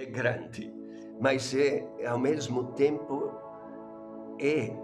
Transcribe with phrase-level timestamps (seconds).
[0.00, 0.72] É grande,
[1.20, 3.30] mas é, ao mesmo tempo,
[4.40, 4.74] é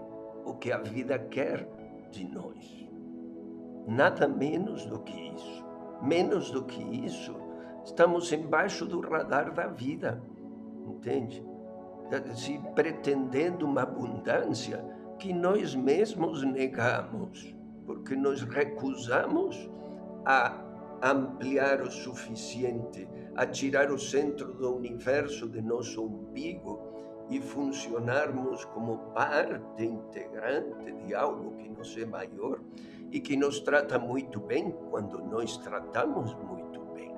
[0.45, 1.67] o que a vida quer
[2.11, 2.87] de nós.
[3.87, 5.65] Nada menos do que isso.
[6.03, 7.35] Menos do que isso,
[7.83, 10.21] estamos embaixo do radar da vida,
[10.85, 11.43] entende?
[12.35, 14.85] Se pretendendo uma abundância
[15.17, 17.55] que nós mesmos negamos,
[17.87, 19.67] porque nós recusamos
[20.23, 20.63] a
[21.01, 26.79] ampliar o suficiente, a tirar o centro do universo de nosso umbigo
[27.29, 32.59] e funcionarmos como parte integrante de algo que nos é maior
[33.11, 37.11] e que nos trata muito bem quando nós tratamos muito bem.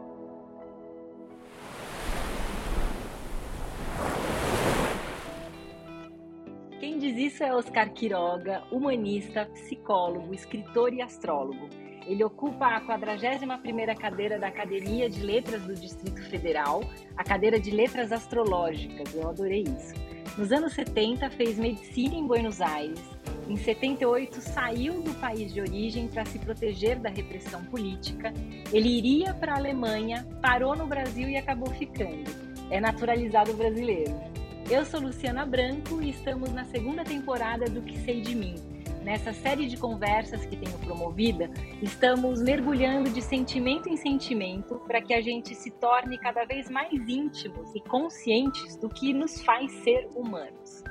[6.82, 11.70] Quem diz isso é Oscar Quiroga, humanista, psicólogo, escritor e astrólogo.
[12.10, 16.84] Ele ocupa a 41ª cadeira da Academia de Letras do Distrito Federal,
[17.16, 19.14] a cadeira de Letras Astrológicas.
[19.14, 19.94] Eu adorei isso.
[20.36, 23.00] Nos anos 70 fez medicina em Buenos Aires.
[23.48, 28.34] Em 78 saiu do país de origem para se proteger da repressão política.
[28.74, 32.32] Ele iria para a Alemanha, parou no Brasil e acabou ficando.
[32.72, 34.20] É naturalizado brasileiro.
[34.68, 39.32] Eu sou Luciana Branco e estamos na segunda temporada do Que Sei de Mim Nessa
[39.32, 41.50] série de conversas que tenho promovida,
[41.82, 46.92] estamos mergulhando de sentimento em sentimento para que a gente se torne cada vez mais
[47.08, 50.84] íntimos e conscientes do que nos faz ser humanos.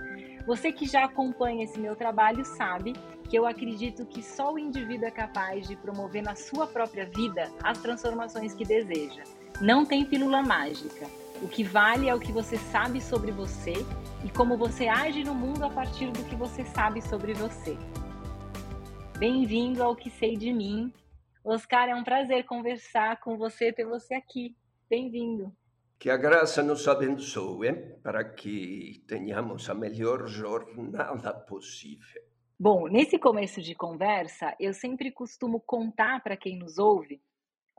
[0.46, 2.94] Você que já acompanha esse meu trabalho sabe
[3.28, 7.52] que eu acredito que só o indivíduo é capaz de promover na sua própria vida
[7.62, 9.22] as transformações que deseja.
[9.60, 11.06] Não tem pílula mágica.
[11.42, 13.74] O que vale é o que você sabe sobre você
[14.24, 17.76] e como você age no mundo a partir do que você sabe sobre você.
[19.18, 20.92] Bem-vindo ao Que Sei de Mim.
[21.44, 24.56] Oscar, é um prazer conversar com você, ter você aqui.
[24.90, 25.52] Bem-vindo.
[25.98, 32.22] Que a graça nos abençoe para que tenhamos a melhor jornada possível.
[32.58, 37.20] Bom, nesse começo de conversa, eu sempre costumo contar para quem nos ouve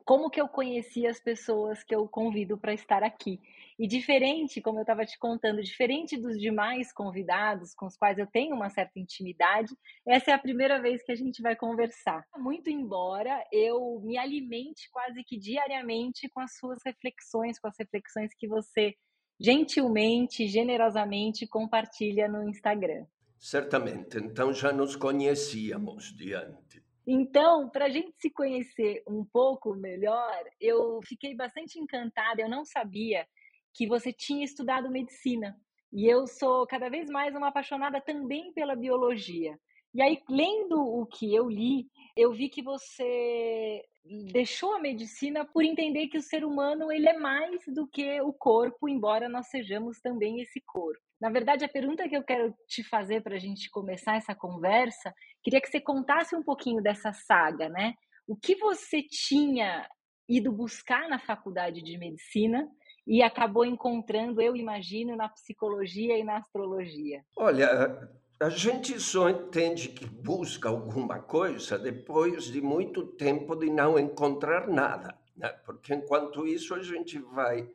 [0.10, 3.40] como que eu conheci as pessoas que eu convido para estar aqui.
[3.78, 8.26] E diferente, como eu estava te contando, diferente dos demais convidados com os quais eu
[8.26, 9.72] tenho uma certa intimidade,
[10.08, 12.26] essa é a primeira vez que a gente vai conversar.
[12.38, 18.34] Muito embora eu me alimente quase que diariamente com as suas reflexões, com as reflexões
[18.34, 18.96] que você
[19.40, 23.06] gentilmente, generosamente compartilha no Instagram.
[23.38, 26.89] Certamente, então já nos conhecíamos diante.
[27.06, 32.42] Então, para a gente se conhecer um pouco melhor, eu fiquei bastante encantada.
[32.42, 33.28] Eu não sabia
[33.74, 35.60] que você tinha estudado medicina.
[35.92, 39.58] E eu sou cada vez mais uma apaixonada também pela biologia.
[39.94, 43.84] E aí, lendo o que eu li, eu vi que você
[44.32, 48.32] deixou a medicina por entender que o ser humano ele é mais do que o
[48.32, 51.09] corpo, embora nós sejamos também esse corpo.
[51.20, 55.14] Na verdade, a pergunta que eu quero te fazer para a gente começar essa conversa,
[55.44, 57.94] queria que você contasse um pouquinho dessa saga, né?
[58.26, 59.88] O que você tinha
[60.30, 62.66] ido buscar na faculdade de medicina
[63.06, 67.22] e acabou encontrando, eu imagino, na psicologia e na astrologia?
[67.36, 68.08] Olha,
[68.40, 74.68] a gente só entende que busca alguma coisa depois de muito tempo de não encontrar
[74.68, 75.50] nada, né?
[75.66, 77.68] porque enquanto isso a gente vai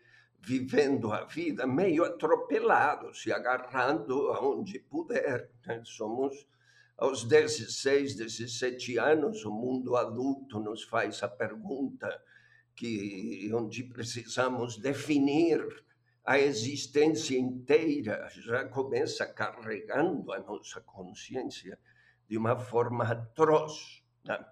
[0.44, 5.50] vivendo a vida meio atropelado, se agarrando aonde puder.
[5.66, 5.82] Né?
[5.84, 6.46] Somos
[6.96, 12.22] aos 16, 17 anos, o mundo adulto nos faz a pergunta
[12.76, 15.60] que onde precisamos definir
[16.24, 21.78] a existência inteira, já começa carregando a nossa consciência
[22.28, 24.02] de uma forma atroz.
[24.24, 24.44] Né?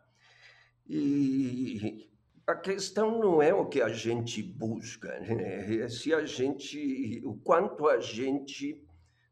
[0.86, 2.11] E
[2.46, 5.80] a questão não é o que a gente busca, né?
[5.80, 8.82] é se a gente, o quanto a gente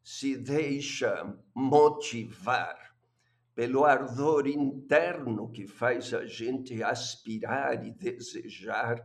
[0.03, 2.95] se deixa motivar
[3.55, 9.05] pelo ardor interno que faz a gente aspirar e desejar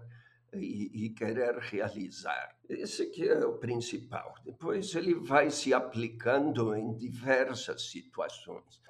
[0.53, 2.55] e, e, querer realizar.
[2.69, 4.35] Esse que é o principal.
[4.45, 8.81] Depois ele vai se aplicando em diversas situações.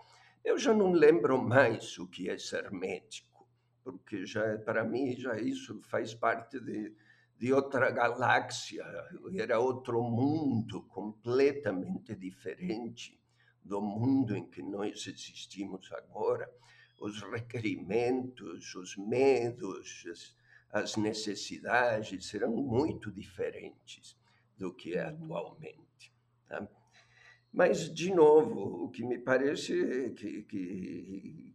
[0.44, 3.35] Eu já não lembro mais o que é ser médico
[3.86, 6.92] porque já para mim já isso faz parte de,
[7.38, 8.84] de outra galáxia,
[9.36, 13.22] era outro mundo completamente diferente
[13.64, 16.52] do mundo em que nós existimos agora.
[17.00, 20.36] Os requerimentos, os medos, as,
[20.72, 24.18] as necessidades serão muito diferentes
[24.58, 25.10] do que é uhum.
[25.10, 26.12] atualmente.
[26.48, 26.68] Tá?
[27.54, 31.55] Mas, de novo, o que me parece que, que,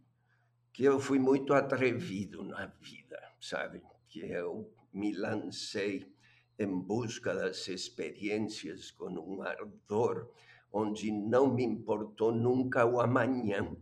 [0.73, 3.81] que eu fui muito atrevido na vida, sabe?
[4.07, 6.11] Que eu me lancei
[6.57, 10.29] em busca das experiências com um ardor
[10.71, 13.75] onde não me importou nunca o amanhã.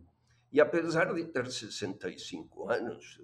[0.52, 3.20] E apesar de ter 65 anos,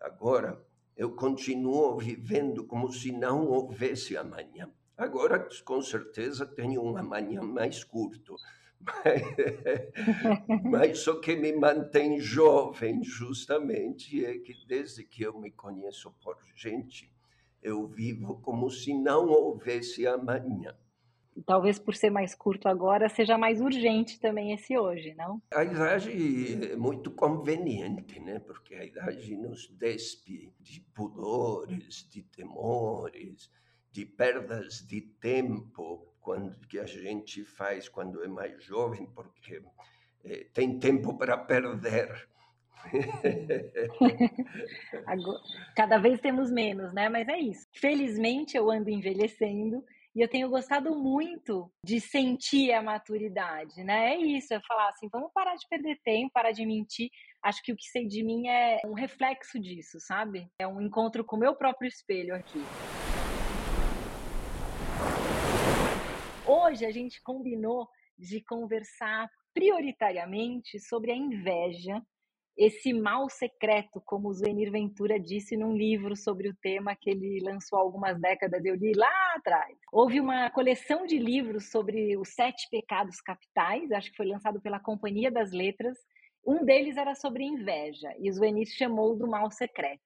[0.00, 0.64] agora
[0.96, 4.70] eu continuo vivendo como se não houvesse amanhã.
[4.96, 8.36] Agora, com certeza, tenho um amanhã mais curto,
[10.64, 16.36] mas o que me mantém jovem, justamente, é que desde que eu me conheço por
[16.54, 17.12] gente,
[17.62, 20.74] eu vivo como se não houvesse amanhã.
[21.46, 25.40] Talvez por ser mais curto agora, seja mais urgente também esse hoje, não?
[25.54, 28.40] A idade é muito conveniente, né?
[28.40, 33.50] Porque a idade nos despe de pudores, de temores,
[33.90, 39.62] de perdas de tempo quando que a gente faz quando é mais jovem, porque
[40.24, 42.28] é, tem tempo para perder.
[45.76, 47.08] Cada vez temos menos, né?
[47.08, 47.66] Mas é isso.
[47.74, 49.84] Felizmente eu ando envelhecendo
[50.14, 54.14] e eu tenho gostado muito de sentir a maturidade, né?
[54.14, 57.10] É isso, é falar assim, vamos parar de perder tempo, parar de mentir.
[57.42, 60.48] Acho que o que sei de mim é um reflexo disso, sabe?
[60.58, 62.60] É um encontro com o meu próprio espelho aqui.
[66.52, 67.88] Hoje a gente combinou
[68.18, 72.02] de conversar prioritariamente sobre a inveja,
[72.56, 77.38] esse mal secreto, como o Zuenir Ventura disse num livro sobre o tema que ele
[77.40, 79.78] lançou há algumas décadas, eu li lá atrás.
[79.92, 84.80] Houve uma coleção de livros sobre os sete pecados capitais, acho que foi lançado pela
[84.80, 85.96] Companhia das Letras.
[86.44, 90.02] Um deles era sobre inveja, e o Zuenir chamou do mal secreto.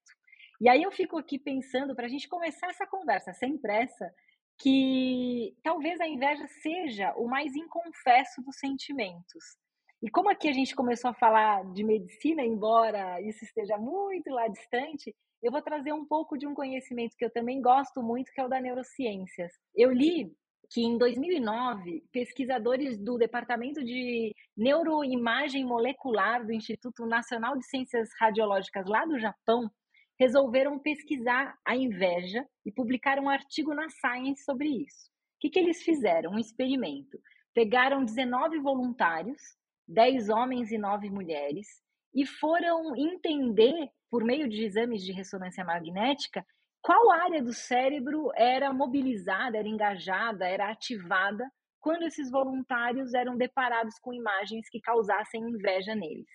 [0.61, 4.13] E aí eu fico aqui pensando, para a gente começar essa conversa sem pressa,
[4.57, 9.43] que talvez a inveja seja o mais inconfesso dos sentimentos.
[10.01, 14.47] E como aqui a gente começou a falar de medicina, embora isso esteja muito lá
[14.47, 18.39] distante, eu vou trazer um pouco de um conhecimento que eu também gosto muito, que
[18.39, 19.51] é o da neurociências.
[19.75, 20.31] Eu li
[20.69, 28.85] que em 2009, pesquisadores do Departamento de Neuroimagem Molecular do Instituto Nacional de Ciências Radiológicas
[28.87, 29.69] lá do Japão
[30.19, 35.09] resolveram pesquisar a inveja e publicaram um artigo na Science sobre isso.
[35.35, 36.31] O que, que eles fizeram?
[36.31, 37.19] Um experimento.
[37.53, 39.41] Pegaram 19 voluntários,
[39.87, 41.67] 10 homens e 9 mulheres,
[42.13, 46.45] e foram entender, por meio de exames de ressonância magnética,
[46.81, 51.43] qual área do cérebro era mobilizada, era engajada, era ativada
[51.79, 56.25] quando esses voluntários eram deparados com imagens que causassem inveja neles.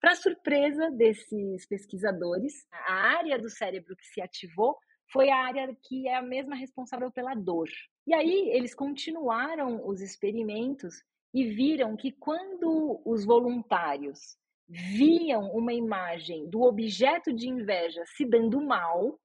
[0.00, 4.76] Para surpresa desses pesquisadores, a área do cérebro que se ativou
[5.12, 7.68] foi a área que é a mesma responsável pela dor.
[8.06, 11.04] E aí eles continuaram os experimentos
[11.34, 18.60] e viram que quando os voluntários viam uma imagem do objeto de inveja se dando
[18.60, 19.18] mal,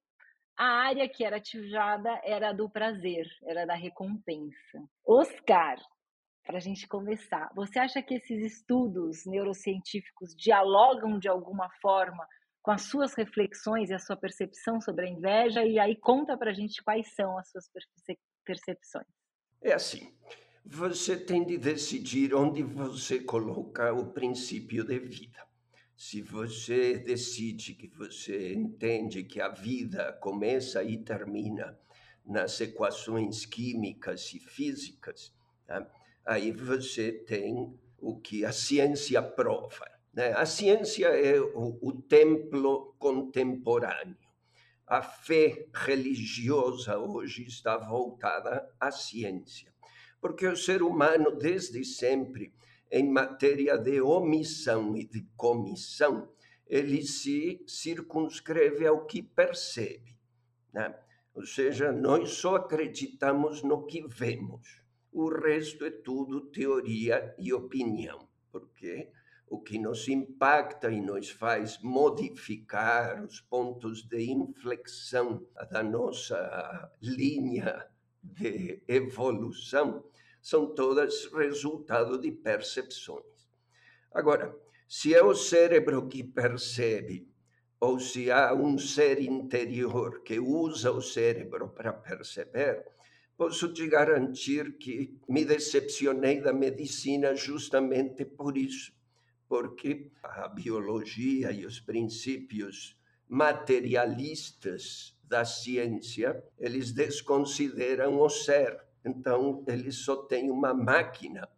[0.58, 4.82] a área que era ativada era do prazer, era da recompensa.
[5.06, 5.78] Oscar,
[6.46, 7.50] para a gente começar.
[7.54, 12.26] Você acha que esses estudos neurocientíficos dialogam de alguma forma
[12.62, 15.64] com as suas reflexões e a sua percepção sobre a inveja?
[15.64, 17.68] E aí conta para a gente quais são as suas
[18.44, 19.06] percepções.
[19.60, 20.14] É assim,
[20.64, 25.44] você tem de decidir onde você coloca o princípio de vida.
[25.96, 31.76] Se você decide que você entende que a vida começa e termina
[32.24, 35.34] nas equações químicas e físicas,
[35.66, 35.90] tá?
[36.26, 39.88] Aí você tem o que a ciência prova.
[40.12, 40.32] Né?
[40.32, 44.16] A ciência é o, o templo contemporâneo.
[44.86, 49.72] A fé religiosa hoje está voltada à ciência,
[50.20, 52.52] porque o ser humano, desde sempre,
[52.90, 56.28] em matéria de omissão e de comissão,
[56.68, 60.16] ele se circunscreve ao que percebe.
[60.72, 60.94] Né?
[61.34, 64.85] Ou seja, nós só acreditamos no que vemos
[65.16, 69.08] o resto é tudo teoria e opinião, porque
[69.48, 77.86] o que nos impacta e nos faz modificar os pontos de inflexão da nossa linha
[78.22, 80.04] de evolução
[80.42, 83.48] são todas resultado de percepções.
[84.12, 84.54] Agora,
[84.86, 87.26] se é o cérebro que percebe,
[87.80, 92.84] ou se há um ser interior que usa o cérebro para perceber,
[93.36, 98.92] posso te garantir que me decepcionei da medicina justamente por isso,
[99.48, 108.80] porque a biologia e os princípios materialistas da ciência, eles desconsideram o ser.
[109.04, 111.48] Então, eles só têm uma máquina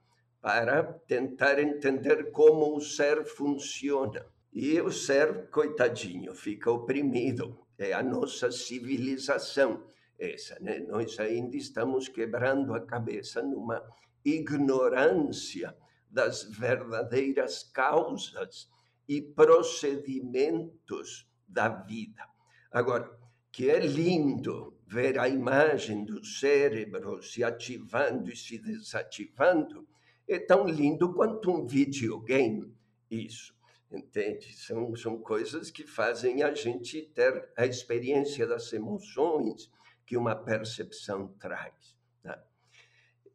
[0.40, 4.24] para tentar entender como o ser funciona.
[4.52, 7.58] E o ser, coitadinho, fica oprimido.
[7.78, 9.84] É a nossa civilização
[10.18, 10.80] essa, né?
[10.80, 13.82] Nós ainda estamos quebrando a cabeça numa
[14.24, 15.76] ignorância
[16.10, 18.68] das verdadeiras causas
[19.06, 22.26] e procedimentos da vida.
[22.70, 23.16] Agora,
[23.50, 29.86] que é lindo ver a imagem do cérebro se ativando e se desativando,
[30.26, 32.74] é tão lindo quanto um videogame,
[33.10, 33.54] isso,
[33.90, 34.54] entende?
[34.54, 39.70] São, são coisas que fazem a gente ter a experiência das emoções
[40.08, 41.94] que uma percepção traz.
[42.22, 42.42] Tá?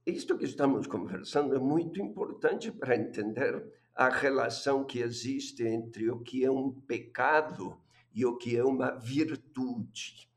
[0.04, 3.64] Isto que estamos conversando é muito importante para entender
[3.94, 7.80] a relação que existe entre o que é um pecado
[8.12, 10.28] e o que é uma virtude.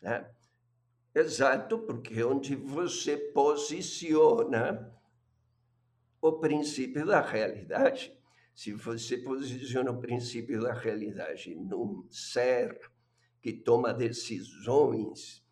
[0.00, 0.26] Né?
[1.14, 4.90] Exato, porque é onde você posiciona
[6.22, 8.18] o princípio da realidade.
[8.54, 12.80] Se você posiciona o princípio da realidade num ser
[13.42, 15.42] que toma decisões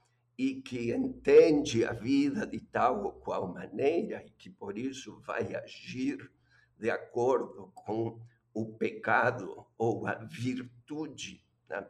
[0.41, 5.55] e que entende a vida de tal ou qual maneira e que por isso vai
[5.55, 6.31] agir
[6.79, 8.19] de acordo com
[8.55, 11.45] o pecado ou a virtude.
[11.69, 11.87] Né?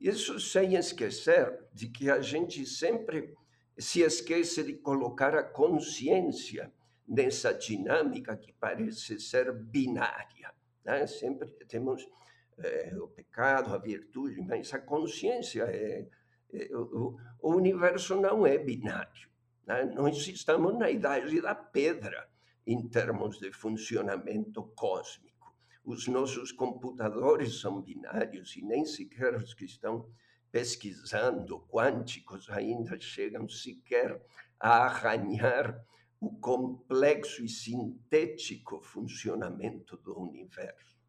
[0.00, 3.34] Isso sem esquecer de que a gente sempre
[3.76, 6.72] se esquece de colocar a consciência
[7.08, 10.54] nessa dinâmica que parece ser binária.
[10.84, 11.08] Né?
[11.08, 12.08] Sempre temos
[12.56, 16.06] é, o pecado, a virtude, mas a consciência é.
[16.52, 19.28] É o, universo não é binário.
[19.66, 19.84] Né?
[19.94, 22.28] Nós estamos na idade da pedra
[22.66, 25.54] em termos de funcionamento cósmico.
[25.84, 30.08] Os nossos computadores são binários e nem sequer os que estão
[30.52, 34.20] pesquisando quânticos ainda chegam sequer
[34.58, 35.84] a arranhar
[36.20, 40.99] o complexo e sintético funcionamento do universo.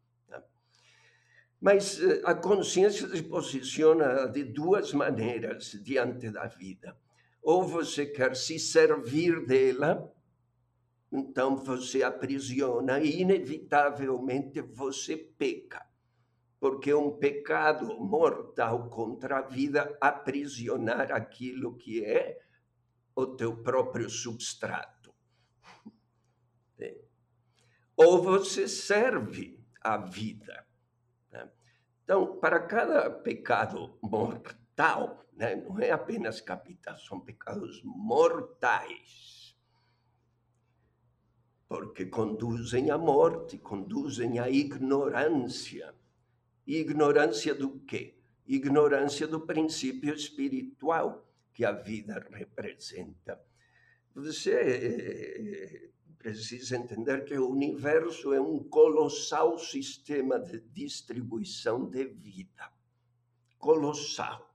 [1.62, 6.98] Mas eh, a consciência se posiciona de duas maneiras diante da vida.
[7.40, 10.12] Ou você quer se servir dela,
[11.12, 15.86] então você aprisiona e, inevitavelmente, você peca.
[16.58, 22.40] Porque um pecado mortal contra a vida aprisionar aquilo que é
[23.14, 25.14] o teu próprio substrato.
[27.96, 30.71] Ou você serve a vida.
[32.12, 39.56] Então, para cada pecado mortal, né, não é apenas capital, são pecados mortais,
[41.66, 45.94] porque conduzem à morte, conduzem à ignorância.
[46.66, 48.14] Ignorância do quê?
[48.46, 53.42] Ignorância do princípio espiritual que a vida representa.
[54.14, 55.90] Você
[56.22, 62.70] precisa entender que o universo é um colossal sistema de distribuição de vida.
[63.58, 64.48] Colossal.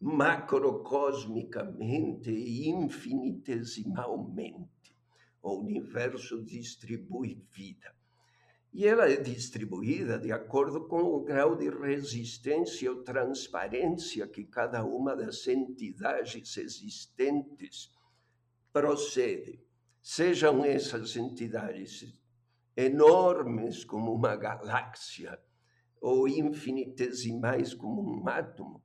[0.00, 4.96] Macrocosmicamente e infinitesimalmente.
[5.42, 7.94] O universo distribui vida.
[8.72, 14.82] E ela é distribuída de acordo com o grau de resistência ou transparência que cada
[14.84, 17.92] uma das entidades existentes
[18.72, 19.63] procede
[20.04, 22.14] sejam essas entidades
[22.76, 25.40] enormes como uma galáxia,
[25.98, 28.84] ou infinitesimais como um átomo,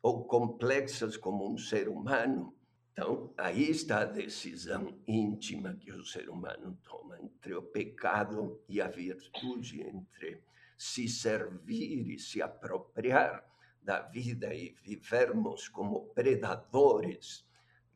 [0.00, 2.54] ou complexas como um ser humano.
[2.92, 8.80] Então, aí está a decisão íntima que o ser humano toma entre o pecado e
[8.80, 10.40] a virtude, entre
[10.78, 13.44] se servir e se apropriar
[13.82, 17.44] da vida e vivermos como predadores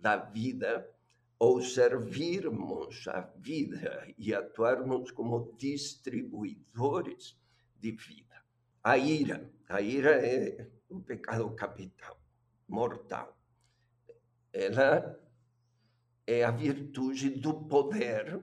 [0.00, 0.90] da vida
[1.40, 7.34] ou servirmos a vida e atuarmos como distribuidores
[7.78, 8.44] de vida.
[8.84, 12.20] A ira, a ira é o pecado capital,
[12.68, 13.34] mortal.
[14.52, 15.18] Ela
[16.26, 18.38] é a virtude do poder,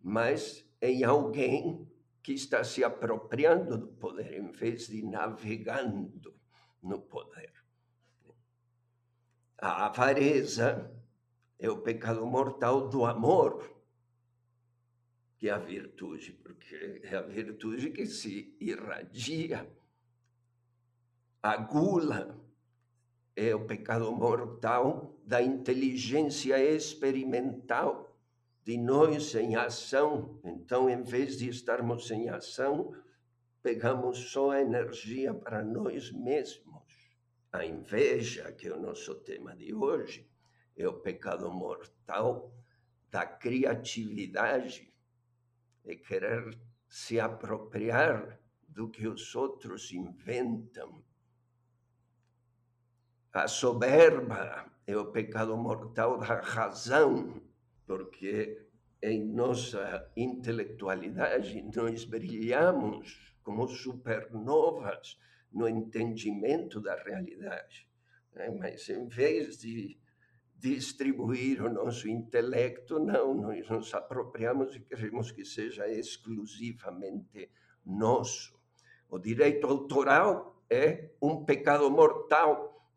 [0.00, 1.86] mas em alguém
[2.22, 6.34] que está se apropriando do poder em vez de navegando
[6.82, 7.52] no poder.
[9.58, 10.95] A avareza
[11.58, 13.74] é o pecado mortal do amor,
[15.38, 19.70] que é a virtude, porque é a virtude que se irradia.
[21.42, 22.38] A gula
[23.34, 28.16] é o pecado mortal da inteligência experimental
[28.64, 30.40] de nós em ação.
[30.42, 32.94] Então, em vez de estarmos em ação,
[33.62, 36.84] pegamos só a energia para nós mesmos.
[37.52, 40.28] A inveja, que é o nosso tema de hoje,
[40.76, 42.52] é o pecado mortal
[43.10, 44.92] da criatividade,
[45.84, 51.02] é querer se apropriar do que os outros inventam.
[53.32, 57.42] A soberba é o pecado mortal da razão,
[57.86, 58.66] porque
[59.02, 65.18] em nossa intelectualidade nós brilhamos como supernovas
[65.52, 67.88] no entendimento da realidade.
[68.34, 68.50] Né?
[68.50, 69.98] Mas em vez de
[70.58, 77.50] distribuir o nosso intelecto, não, nós nos apropriamos e queremos que seja exclusivamente
[77.84, 78.58] nosso.
[79.08, 82.90] O direito autoral é um pecado mortal.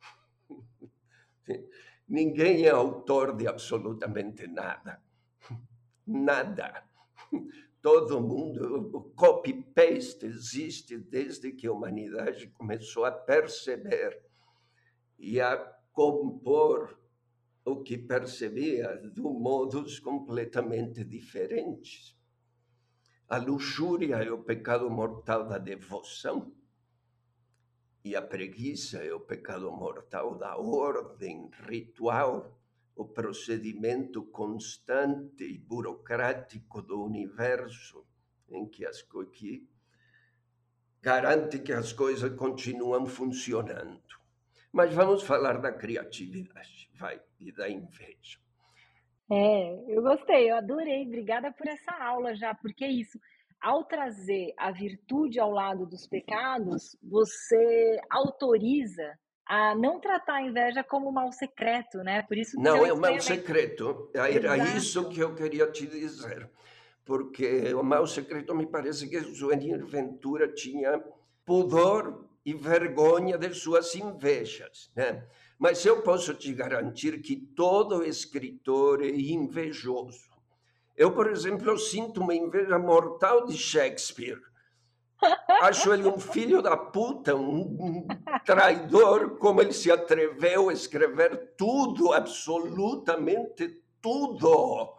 [2.08, 5.02] Ninguém é autor de absolutamente nada.
[6.08, 6.84] Nada.
[7.82, 14.22] Todo mundo, o copy-paste existe desde que a humanidade começou a perceber
[15.18, 15.56] e a
[15.94, 16.99] compor
[17.72, 22.18] o que percebia de modos completamente diferentes.
[23.28, 26.52] A luxúria é o pecado mortal da devoção,
[28.04, 32.58] e a preguiça é o pecado mortal da ordem ritual,
[32.96, 38.06] o procedimento constante e burocrático do universo,
[38.50, 39.70] em que, as, que
[41.02, 44.02] garante que as coisas continuam funcionando.
[44.72, 48.38] Mas vamos falar da criatividade, vai, e da inveja.
[49.32, 51.06] É, eu gostei, eu adorei.
[51.06, 53.20] Obrigada por essa aula já, porque é isso.
[53.62, 60.84] Ao trazer a virtude ao lado dos pecados, você autoriza a não tratar a inveja
[60.84, 62.22] como mal secreto, né?
[62.24, 64.10] Por isso não é um mal secreto.
[64.14, 64.78] Era Exato.
[64.78, 66.50] isso que eu queria te dizer,
[67.04, 71.04] porque o mal secreto me parece que o Joanir Ventura tinha
[71.46, 75.28] pudor e vergonha de suas invejas, né?
[75.60, 80.30] Mas eu posso te garantir que todo escritor é invejoso.
[80.96, 84.40] Eu, por exemplo, sinto uma inveja mortal de Shakespeare.
[85.62, 88.08] Acho ele um filho da puta, um
[88.46, 94.98] traidor, como ele se atreveu a escrever tudo, absolutamente tudo.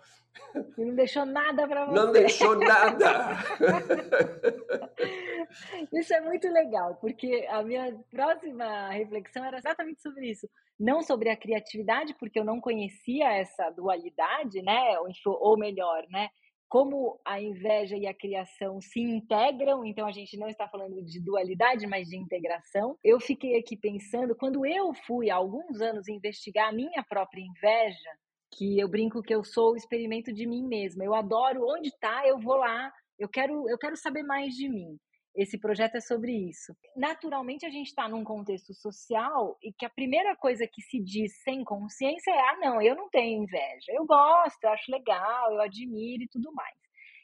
[0.77, 1.95] E não deixou nada para você.
[1.95, 3.39] Não deixou nada.
[5.93, 10.49] Isso é muito legal, porque a minha próxima reflexão era exatamente sobre isso.
[10.79, 14.97] Não sobre a criatividade, porque eu não conhecia essa dualidade, né?
[15.27, 16.29] Ou melhor, né?
[16.69, 21.21] Como a inveja e a criação se integram, então a gente não está falando de
[21.21, 22.97] dualidade, mas de integração.
[23.03, 28.11] Eu fiquei aqui pensando, quando eu fui há alguns anos investigar a minha própria inveja,
[28.53, 31.05] que eu brinco que eu sou o experimento de mim mesma.
[31.05, 34.99] Eu adoro onde está, eu vou lá, eu quero, eu quero saber mais de mim.
[35.35, 36.75] Esse projeto é sobre isso.
[36.97, 41.41] Naturalmente, a gente está num contexto social e que a primeira coisa que se diz
[41.43, 43.87] sem consciência é: ah, não, eu não tenho inveja.
[43.91, 46.77] Eu gosto, eu acho legal, eu admiro e tudo mais.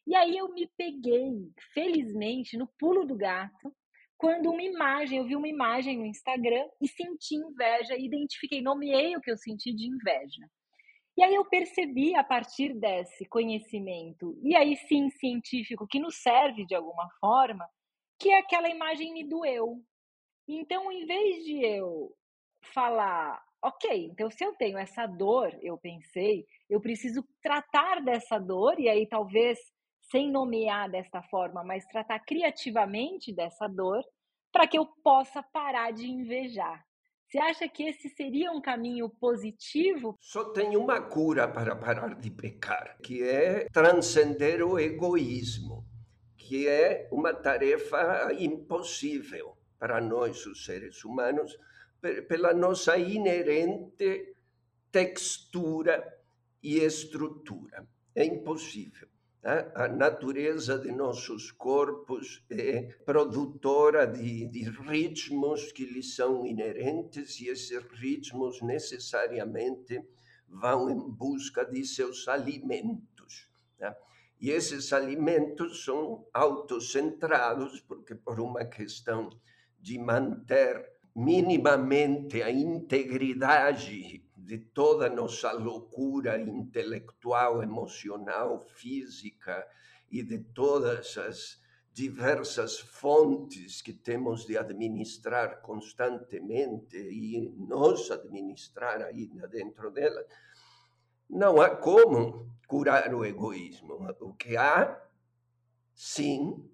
[0.07, 3.75] E aí eu me peguei, felizmente, no pulo do gato,
[4.17, 9.21] quando uma imagem, eu vi uma imagem no Instagram e senti inveja, identifiquei, nomeei o
[9.21, 10.49] que eu senti de inveja.
[11.19, 16.65] E aí eu percebi a partir desse conhecimento, e aí sim científico, que nos serve
[16.67, 17.67] de alguma forma,
[18.19, 19.83] que aquela imagem me doeu.
[20.49, 22.15] Então, em vez de eu
[22.73, 28.79] falar, ok, então se eu tenho essa dor, eu pensei, eu preciso tratar dessa dor,
[28.79, 29.59] e aí talvez
[30.11, 34.05] sem nomear desta forma, mas tratar criativamente dessa dor,
[34.53, 36.85] para que eu possa parar de invejar.
[37.29, 40.17] Você acha que esse seria um caminho positivo?
[40.21, 45.85] Só tem uma cura para parar de pecar, que é transcender o egoísmo,
[46.47, 51.59] que é uma tarefa impossível para nós, os seres humanos,
[52.29, 54.37] pela nossa inerente
[54.93, 56.17] textura
[56.63, 57.85] e estrutura.
[58.15, 59.09] É impossível.
[59.43, 59.71] Né?
[59.75, 67.49] A natureza de nossos corpos é produtora de, de ritmos que lhes são inerentes e
[67.49, 70.01] esses ritmos necessariamente
[70.49, 73.49] vão em busca de seus alimentos.
[73.81, 73.95] Né?
[74.39, 79.31] E esses alimentos são autocentrados, porque por uma questão
[79.81, 89.67] de manter minimamente a integridade de toda a nossa loucura intelectual, emocional, física
[90.11, 91.61] e de todas as
[91.93, 100.27] diversas fontes que temos de administrar constantemente e nos administrar aí dentro delas,
[101.29, 103.95] não há como curar o egoísmo.
[104.21, 105.01] O que há,
[105.95, 106.69] sim,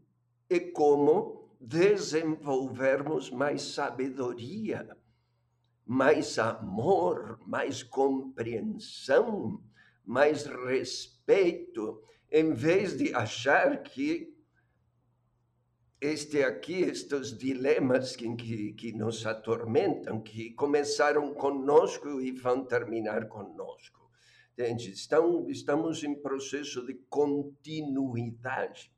[0.49, 4.97] é como desenvolvermos mais sabedoria
[5.93, 9.63] mais amor, mais compreensão,
[10.05, 14.33] mais respeito, em vez de achar que
[16.01, 23.29] este aqui, estes dilemas que, que, que, nos atormentam, que começaram conosco e vão terminar
[23.29, 24.02] conosco.
[24.53, 24.91] Entende?
[24.91, 28.93] Estão, estamos em processo de continuidade.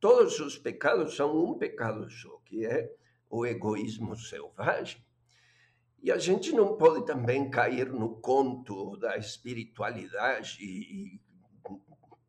[0.00, 2.90] Todos os pecados são um pecado só, que é
[3.30, 5.04] o egoísmo selvagem.
[6.02, 11.20] E a gente não pode também cair no conto da espiritualidade e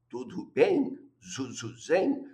[0.10, 2.26] tudo bem, Zuzuzen,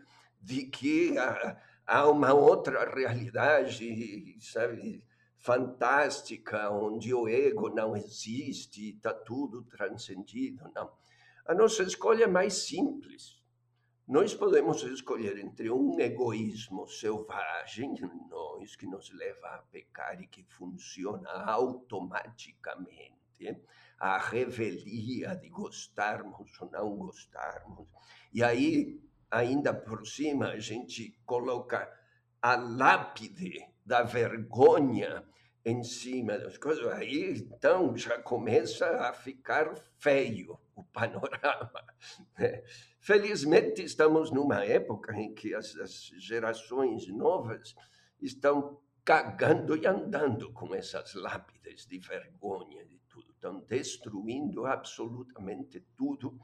[0.42, 5.04] de que a, há uma outra realidade, sabe,
[5.46, 10.68] fantástica, onde o ego não existe, está tudo transcendido.
[10.74, 10.92] Não.
[11.46, 13.40] A nossa escolha é mais simples.
[14.08, 17.94] Nós podemos escolher entre um egoísmo selvagem,
[18.28, 23.14] nós, que nos leva a pecar e que funciona automaticamente,
[24.00, 27.88] a revelia de gostarmos ou não gostarmos.
[28.34, 31.88] E aí ainda por cima a gente coloca
[32.42, 35.24] a lápide da vergonha
[35.66, 41.84] em cima das coisas, aí então já começa a ficar feio o panorama.
[42.38, 42.62] Né?
[43.00, 47.74] Felizmente estamos numa época em que as, as gerações novas
[48.22, 56.38] estão cagando e andando com essas lápides de vergonha de tudo, estão destruindo absolutamente tudo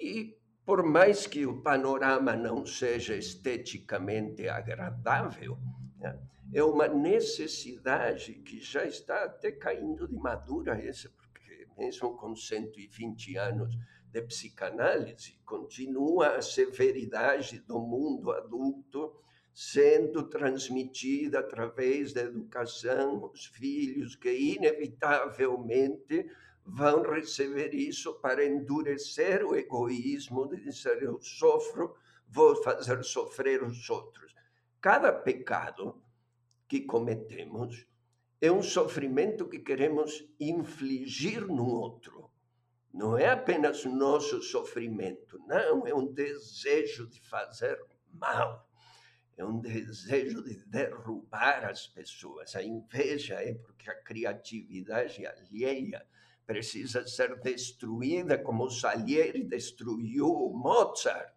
[0.00, 5.58] e por mais que o panorama não seja esteticamente agradável,
[5.96, 6.18] né,
[6.52, 13.36] é uma necessidade que já está até caindo de madura essa, porque mesmo com 120
[13.36, 13.76] anos
[14.10, 19.14] de psicanálise, continua a severidade do mundo adulto
[19.52, 26.30] sendo transmitida através da educação, os filhos que inevitavelmente
[26.64, 31.94] vão receber isso para endurecer o egoísmo de dizer eu sofro,
[32.28, 34.34] vou fazer sofrer os outros.
[34.80, 36.00] Cada pecado
[36.68, 37.86] que cometemos
[38.40, 42.30] é um sofrimento que queremos infligir no outro.
[42.92, 47.78] Não é apenas nosso sofrimento, não, é um desejo de fazer
[48.12, 48.68] mal.
[49.36, 52.56] É um desejo de derrubar as pessoas.
[52.56, 56.04] A inveja é porque a criatividade alheia
[56.44, 61.36] precisa ser destruída como Salieri destruiu Mozart.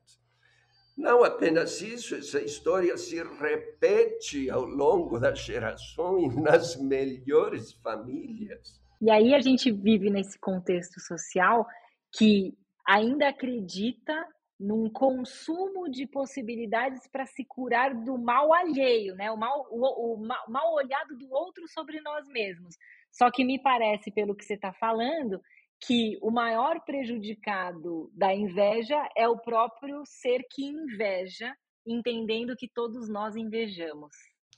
[0.97, 8.79] Não apenas isso, essa história se repete ao longo das gerações nas melhores famílias.
[9.01, 11.65] E aí a gente vive nesse contexto social
[12.11, 12.53] que
[12.85, 14.13] ainda acredita
[14.59, 19.31] num consumo de possibilidades para se curar do mal alheio, né?
[19.31, 22.75] o, mal, o, o mal olhado do outro sobre nós mesmos.
[23.11, 25.41] Só que me parece, pelo que você está falando,
[25.81, 33.09] que o maior prejudicado da inveja é o próprio ser que inveja, entendendo que todos
[33.09, 34.11] nós invejamos.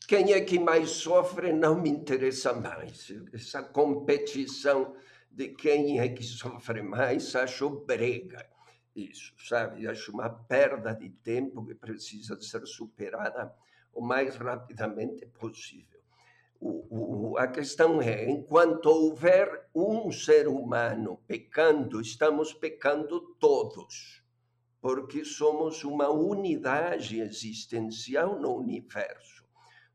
[0.06, 3.10] Quem é que mais sofre não me interessa mais.
[3.34, 4.96] Essa competição
[5.32, 8.46] de quem é que sofre mais, acho brega.
[8.94, 9.88] Isso, sabe?
[9.88, 13.56] Acho uma perda de tempo que precisa ser superada
[13.94, 15.93] o mais rapidamente possível
[16.64, 24.24] o, o, a questão é: enquanto houver um ser humano pecando, estamos pecando todos,
[24.82, 29.44] porque somos uma unidade existencial no universo.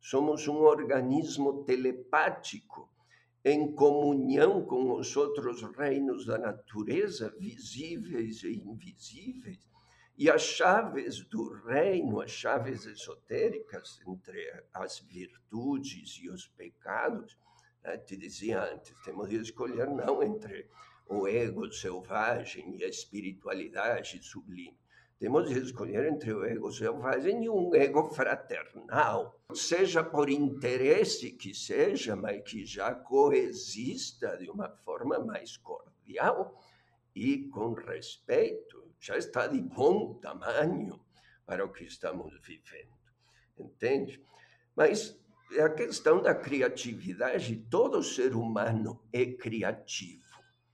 [0.01, 2.89] Somos um organismo telepático
[3.45, 9.68] em comunhão com os outros reinos da natureza, visíveis e invisíveis
[10.19, 17.39] e as chaves do reino, as chaves esotéricas entre as virtudes e os pecados,
[17.85, 20.69] né, te dizia antes, temos de escolher não entre
[21.07, 24.77] o ego selvagem e a espiritualidade sublime.
[25.21, 31.55] Temos de escolher entre o ego selvagem e um ego fraternal, seja por interesse que
[31.55, 36.61] seja, mas que já coexista de uma forma mais cordial
[37.15, 41.01] e com respeito já está de bom tamanho
[41.47, 42.95] para o que estamos vivendo,
[43.59, 44.23] entende?
[44.77, 45.19] Mas
[45.53, 50.23] é a questão da criatividade, todo ser humano é criativo.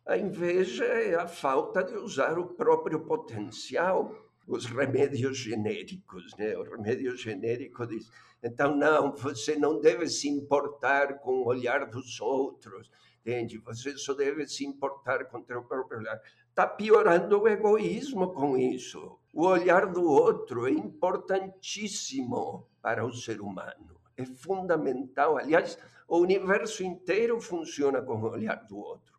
[0.07, 4.13] A inveja é a falta de usar o próprio potencial,
[4.47, 6.57] os remédios genéricos, né?
[6.59, 8.11] O remédio genérico diz,
[8.43, 13.57] então não, você não deve se importar com o olhar dos outros, entende?
[13.59, 16.21] Você só deve se importar com o seu próprio olhar
[16.55, 19.19] está piorando o egoísmo com isso.
[19.33, 24.01] O olhar do outro é importantíssimo para o ser humano.
[24.17, 25.37] É fundamental.
[25.37, 29.19] Aliás, o universo inteiro funciona com o olhar do outro.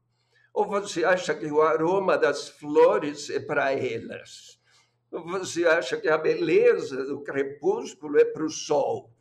[0.53, 4.57] Ou você acha que o aroma das flores é para elas?
[5.11, 9.11] Você acha que a beleza do crepúsculo é para o sol?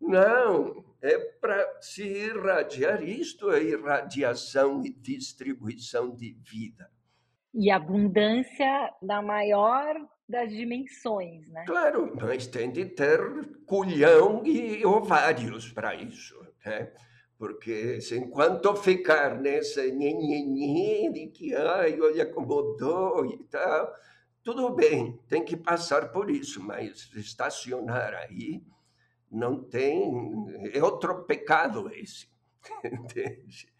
[0.00, 3.04] Não, é para se irradiar.
[3.04, 6.90] Isto é irradiação e distribuição de vida.
[7.54, 9.94] E abundância da maior
[10.28, 11.64] das dimensões, né?
[11.66, 13.20] Claro, mas tem de ter
[13.66, 16.34] culhão e ovários para isso,
[16.64, 16.92] né?
[17.38, 23.92] Porque se enquanto ficar nessa nhenhenhen de que, ai, olha como dói e tal,
[24.44, 28.62] tudo bem, tem que passar por isso, mas estacionar aí
[29.30, 30.70] não tem.
[30.72, 32.28] É outro pecado esse,
[32.84, 33.71] entende?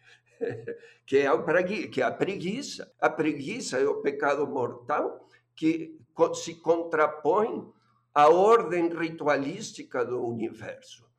[1.05, 2.91] Que é, que é a preguiça.
[3.01, 5.99] A preguiça é o pecado mortal que
[6.35, 7.69] se contrapõe
[8.15, 11.11] à ordem ritualística do universo.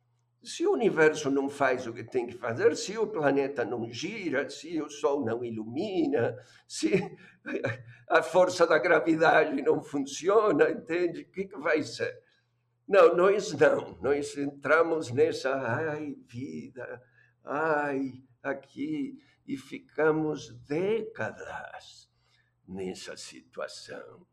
[0.44, 4.50] Se o universo não faz o que tem que fazer, se o planeta não gira,
[4.50, 6.36] se o Sol não ilumina,
[6.68, 6.92] se
[8.10, 11.22] a força da gravidade não funciona, entende?
[11.22, 12.14] O que, que vai ser?
[12.86, 13.98] Não, nós não.
[14.02, 17.02] Nós entramos nessa, ai, vida,
[17.46, 18.12] ai,
[18.44, 22.10] aqui, e ficamos décadas
[22.68, 24.26] nessa situação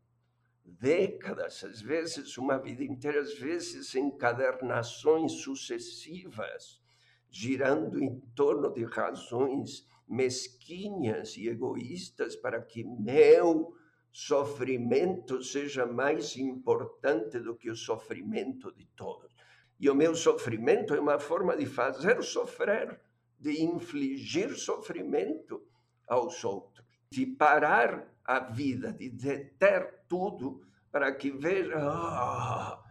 [0.78, 6.80] décadas, às vezes uma vida inteira, às vezes encadernações sucessivas,
[7.28, 13.74] girando em torno de razões mesquinhas e egoístas para que meu
[14.12, 19.32] sofrimento seja mais importante do que o sofrimento de todos.
[19.78, 23.00] E o meu sofrimento é uma forma de fazer sofrer,
[23.40, 25.66] de infligir sofrimento
[26.06, 32.84] aos outros, de parar a vida, de deter tudo para que veja, ah,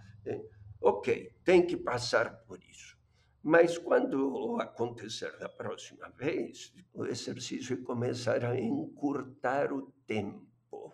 [0.81, 2.97] ok, tem que passar por isso.
[3.41, 10.93] Mas quando acontecer da próxima vez, o exercício é começar a encurtar o tempo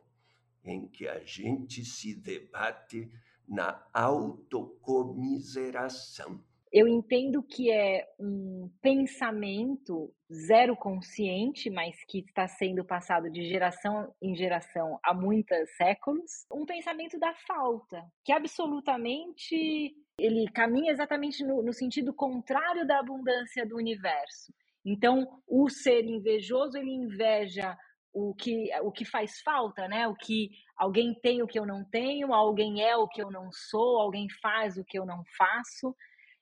[0.63, 3.11] em que a gente se debate
[3.47, 6.43] na autocomiseração
[6.75, 14.13] eu entendo que é um pensamento zero consciente, mas que está sendo passado de geração
[14.21, 21.63] em geração há muitos séculos, um pensamento da falta, que absolutamente ele caminha exatamente no,
[21.63, 24.53] no sentido contrário da abundância do universo.
[24.83, 27.77] Então, o ser invejoso, ele inveja
[28.13, 30.09] o que, o que faz falta, né?
[30.09, 33.49] O que alguém tem o que eu não tenho, alguém é o que eu não
[33.49, 35.95] sou, alguém faz o que eu não faço.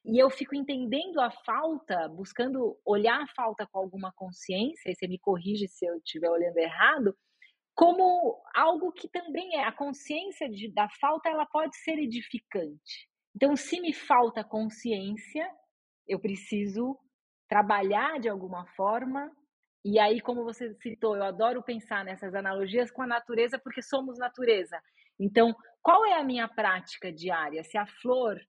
[0.05, 5.07] E eu fico entendendo a falta, buscando olhar a falta com alguma consciência, e você
[5.07, 7.15] me corrige se eu estiver olhando errado,
[7.73, 13.09] como algo que também é a consciência de, da falta, ela pode ser edificante.
[13.35, 15.49] Então, se me falta consciência,
[16.07, 16.97] eu preciso
[17.47, 19.31] trabalhar de alguma forma.
[19.83, 24.19] E aí, como você citou, eu adoro pensar nessas analogias com a natureza, porque somos
[24.19, 24.79] natureza.
[25.19, 27.63] Então, qual é a minha prática diária?
[27.63, 28.39] Se a flor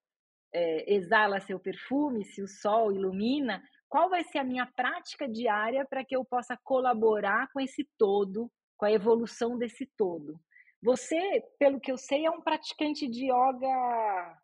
[0.55, 5.85] é, exala seu perfume, se o sol ilumina, qual vai ser a minha prática diária
[5.85, 10.41] para que eu possa colaborar com esse todo, com a evolução desse todo?
[10.81, 14.39] Você, pelo que eu sei, é um praticante de yoga.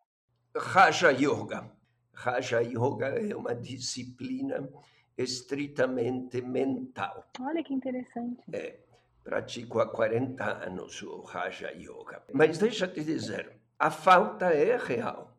[0.55, 1.71] Raja Yoga.
[2.13, 4.69] Raja Yoga é uma disciplina
[5.17, 7.25] estritamente mental.
[7.39, 8.43] Olha que interessante.
[8.51, 8.79] É,
[9.23, 12.23] pratico há 40 anos o Raja Yoga.
[12.33, 15.30] Mas deixa eu te dizer, a falta é real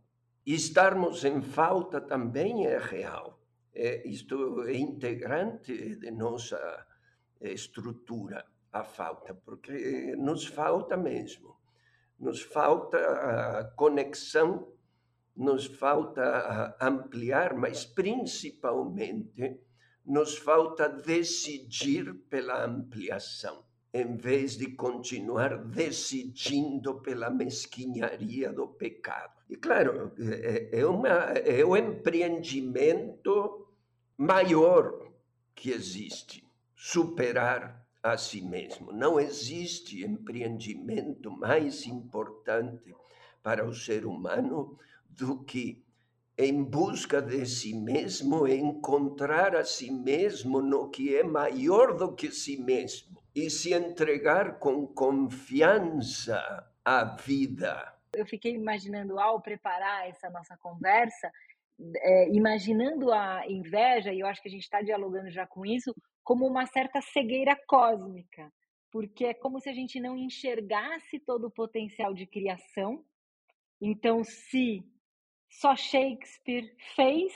[0.47, 3.41] estarmos em falta também é real.
[3.75, 6.87] É, isto é integrante de nossa
[7.41, 11.57] estrutura, a falta, porque nos falta mesmo.
[12.19, 14.73] Nos falta a conexão,
[15.35, 19.61] nos falta ampliar, mas principalmente
[20.05, 29.35] nos falta decidir pela ampliação em vez de continuar decidindo pela mesquinharia do pecado.
[29.51, 33.69] E claro, é, é, uma, é o empreendimento
[34.17, 35.13] maior
[35.55, 36.43] que existe,
[36.75, 38.93] superar a si mesmo.
[38.93, 42.95] Não existe empreendimento mais importante
[43.43, 44.79] para o ser humano
[45.09, 45.85] do que
[46.43, 52.33] em busca de si mesmo, encontrar a si mesmo no que é maior do que
[52.33, 57.95] si mesmo e se entregar com confiança à vida.
[58.13, 61.31] Eu fiquei imaginando, ao preparar essa nossa conversa,
[61.97, 65.95] é, imaginando a inveja, e eu acho que a gente está dialogando já com isso,
[66.25, 68.53] como uma certa cegueira cósmica,
[68.91, 73.05] porque é como se a gente não enxergasse todo o potencial de criação.
[73.81, 74.85] Então, se
[75.53, 77.33] só Shakespeare fez,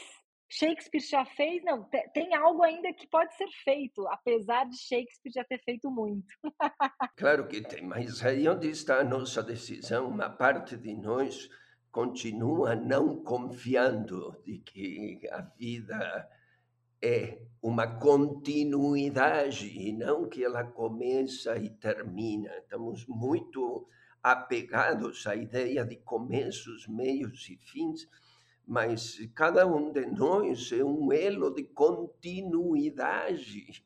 [0.48, 5.44] Shakespeare já fez, não, tem algo ainda que pode ser feito, apesar de Shakespeare já
[5.44, 6.26] ter feito muito.
[7.16, 10.08] claro que tem, mas aí onde está a nossa decisão?
[10.08, 11.48] Uma parte de nós
[11.90, 16.28] continua não confiando de que a vida
[17.02, 22.50] é uma continuidade e não que ela começa e termina.
[22.58, 23.88] Estamos muito
[24.32, 28.08] apegados à ideia de começos, meios e fins
[28.66, 33.84] mas cada um de nós é um elo de continuidade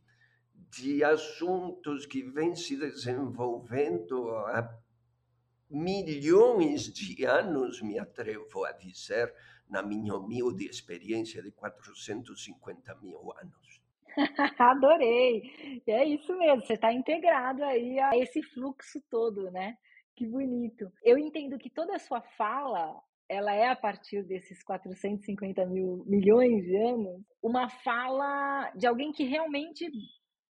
[0.55, 4.75] de assuntos que vêm se desenvolvendo há
[5.69, 9.35] milhões de anos, me atrevo a dizer,
[9.69, 13.83] na minha humilde experiência de 450 mil anos.
[14.59, 15.83] Adorei!
[15.87, 19.77] É isso mesmo, você está integrado aí a esse fluxo todo, né?
[20.17, 20.91] Que bonito.
[21.03, 26.65] Eu entendo que toda a sua fala ela é a partir desses 450 mil milhões
[26.65, 29.89] de anos, uma fala de alguém que realmente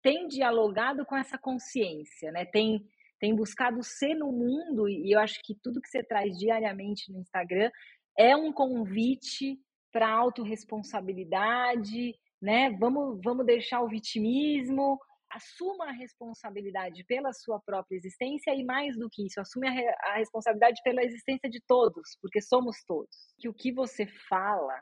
[0.01, 2.43] tem dialogado com essa consciência, né?
[2.43, 2.83] Tem,
[3.19, 7.19] tem buscado ser no mundo, e eu acho que tudo que você traz diariamente no
[7.19, 7.69] Instagram
[8.17, 9.59] é um convite
[9.91, 12.71] para autorresponsabilidade, né?
[12.79, 14.97] Vamos, vamos deixar o vitimismo,
[15.31, 20.17] assuma a responsabilidade pela sua própria existência e mais do que isso, assume a, a
[20.17, 23.33] responsabilidade pela existência de todos, porque somos todos.
[23.39, 24.81] Que o que você fala,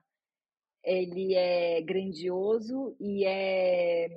[0.83, 4.09] ele é grandioso e é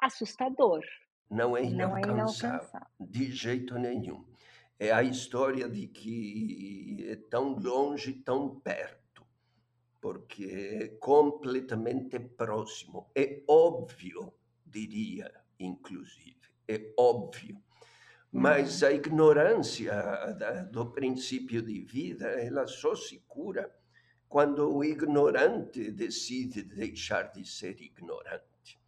[0.00, 0.80] assustador.
[1.28, 2.88] Não é inalcançável, Não é inalcançável.
[3.00, 4.24] de jeito nenhum.
[4.78, 9.26] É a história de que é tão longe, tão perto,
[10.00, 13.10] porque é completamente próximo.
[13.14, 14.32] É óbvio
[14.70, 16.36] diria, inclusive.
[16.68, 17.60] É óbvio.
[18.32, 19.92] Mas a ignorância
[20.70, 23.74] do princípio de vida, ela só se cura
[24.28, 28.78] quando o ignorante decide deixar de ser ignorante.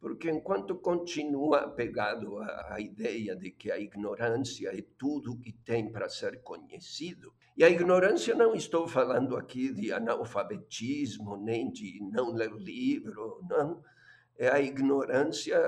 [0.00, 6.08] Porque enquanto continua apegado à ideia de que a ignorância é tudo que tem para
[6.08, 12.52] ser conhecido, e a ignorância não estou falando aqui de analfabetismo, nem de não ler
[12.52, 13.82] livro, não
[14.38, 15.58] é a ignorância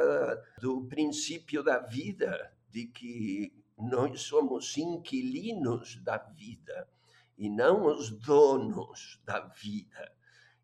[0.61, 6.89] do princípio da vida, de que nós somos inquilinos da vida
[7.37, 10.13] e não os donos da vida.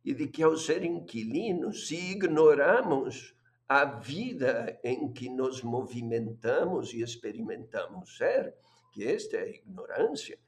[0.05, 3.35] E de que, ao ser inquilinos, se ignoramos
[3.69, 8.55] a vida em que nos movimentamos e experimentamos ser,
[8.93, 10.39] que esta é a ignorância,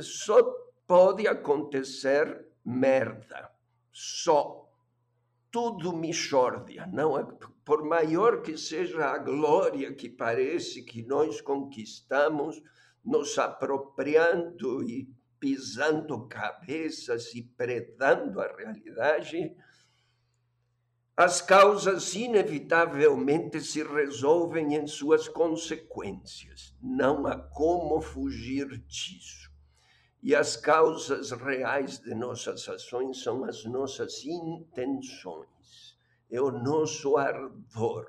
[0.00, 0.42] só
[0.86, 3.50] pode acontecer merda.
[3.92, 4.61] Só
[5.52, 7.24] tudo mixórdia, não é?
[7.62, 12.60] Por maior que seja a glória que parece que nós conquistamos,
[13.04, 19.54] nos apropriando e pisando cabeças e predando a realidade,
[21.14, 26.74] as causas inevitavelmente se resolvem em suas consequências.
[26.80, 29.51] Não há como fugir disso.
[30.22, 35.98] E as causas reais de nossas ações são as nossas intenções,
[36.30, 38.08] é o nosso ardor,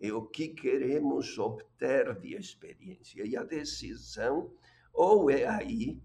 [0.00, 3.26] é o que queremos obter de experiência.
[3.26, 4.52] E a decisão
[4.92, 6.00] ou é aí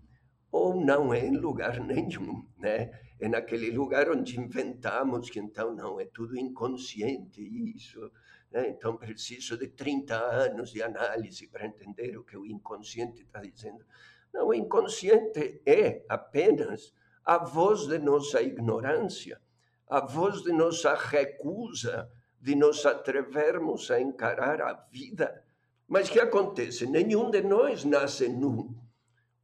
[0.51, 2.91] ou não é em lugar nenhum, né?
[3.19, 8.11] É naquele lugar onde inventamos que então não, é tudo inconsciente isso.
[8.51, 8.69] Né?
[8.69, 13.85] Então preciso de 30 anos de análise para entender o que o inconsciente está dizendo.
[14.33, 16.93] Não, o inconsciente é apenas
[17.23, 19.39] a voz de nossa ignorância,
[19.87, 22.09] a voz de nossa recusa
[22.41, 25.45] de nos atrevermos a encarar a vida.
[25.87, 26.85] Mas que acontece?
[26.85, 28.75] Nenhum de nós nasce nu.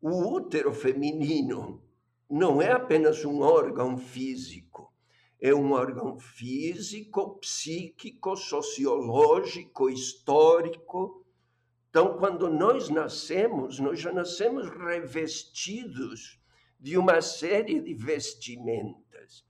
[0.01, 1.81] O útero feminino
[2.29, 4.93] não é apenas um órgão físico,
[5.41, 11.18] é um órgão físico, psíquico, sociológico, histórico,
[11.89, 16.39] então, quando nós nascemos, nós já nascemos revestidos
[16.79, 19.43] de uma série de vestimentas.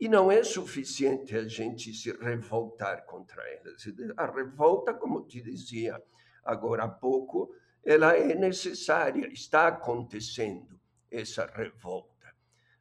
[0.00, 3.84] E não é suficiente a gente se revoltar contra elas.
[4.16, 6.02] A revolta, como te dizia
[6.42, 12.34] agora há pouco, ela é necessária, está acontecendo essa revolta.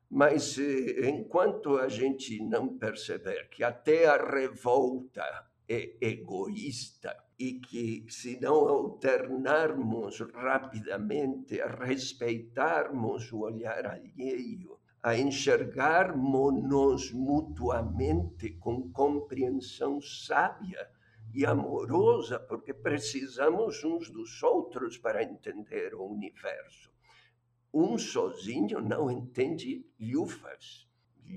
[0.09, 5.23] Mas eh, enquanto a gente não perceber que até a revolta
[5.67, 17.11] é egoísta, e que, se não alternarmos rapidamente, a respeitarmos o olhar alheio, a enxergarmos-nos
[17.11, 20.89] mutuamente com compreensão sábia
[21.33, 26.89] e amorosa, porque precisamos uns dos outros para entender o universo.
[27.73, 30.87] Um sozinho não entende lufas.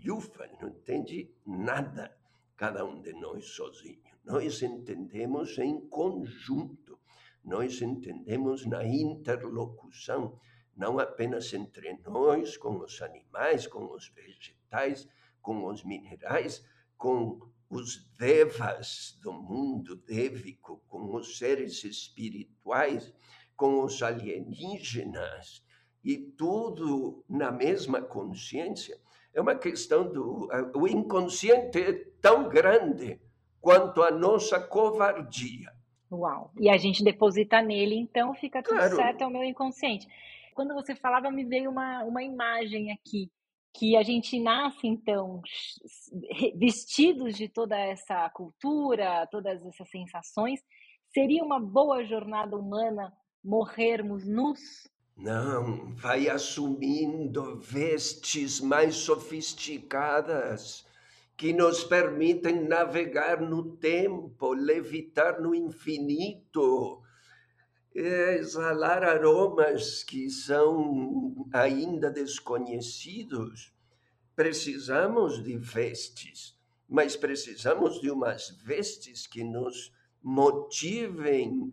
[0.05, 2.16] lhufa, não entende nada,
[2.57, 4.08] cada um de nós sozinho.
[4.29, 6.99] Nós entendemos em conjunto,
[7.43, 10.39] nós entendemos na interlocução,
[10.76, 15.09] não apenas entre nós, com os animais, com os vegetais,
[15.41, 16.62] com os minerais,
[16.99, 23.11] com os devas do mundo dévico, com os seres espirituais,
[23.57, 25.64] com os alienígenas,
[26.05, 29.01] e tudo na mesma consciência.
[29.33, 30.49] É uma questão do.
[30.74, 33.18] O inconsciente é tão grande
[33.61, 35.73] quanto a nossa covardia.
[36.11, 36.51] Uau!
[36.59, 38.97] E a gente deposita nele, então fica tudo claro.
[38.97, 40.07] certo, é o meu inconsciente.
[40.55, 43.31] Quando você falava, me veio uma, uma imagem aqui
[43.75, 45.41] que a gente nasce então
[46.57, 50.61] vestidos de toda essa cultura, todas essas sensações,
[51.13, 53.13] seria uma boa jornada humana
[53.45, 54.89] morrermos nus?
[55.17, 60.88] Não, vai assumindo vestes mais sofisticadas
[61.39, 67.01] que nos permitem navegar no tempo, levitar no infinito,
[67.95, 73.72] exalar aromas que são ainda desconhecidos.
[74.34, 76.59] Precisamos de vestes,
[76.89, 81.72] mas precisamos de umas vestes que nos motivem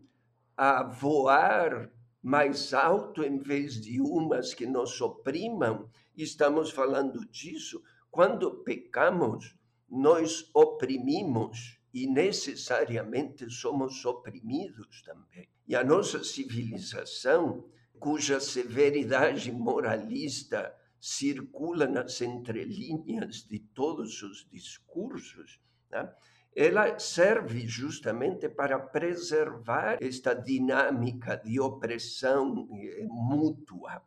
[0.56, 1.92] a voar
[2.22, 5.90] mais alto em vez de umas que nos oprimam.
[6.16, 7.82] Estamos falando disso.
[8.16, 9.58] Quando pecamos,
[9.90, 15.50] nós oprimimos e necessariamente somos oprimidos também.
[15.68, 25.60] E a nossa civilização, cuja severidade moralista circula nas entrelinhas de todos os discursos,
[25.92, 26.10] né?
[26.56, 32.66] ela serve justamente para preservar esta dinâmica de opressão
[33.10, 34.02] mútua.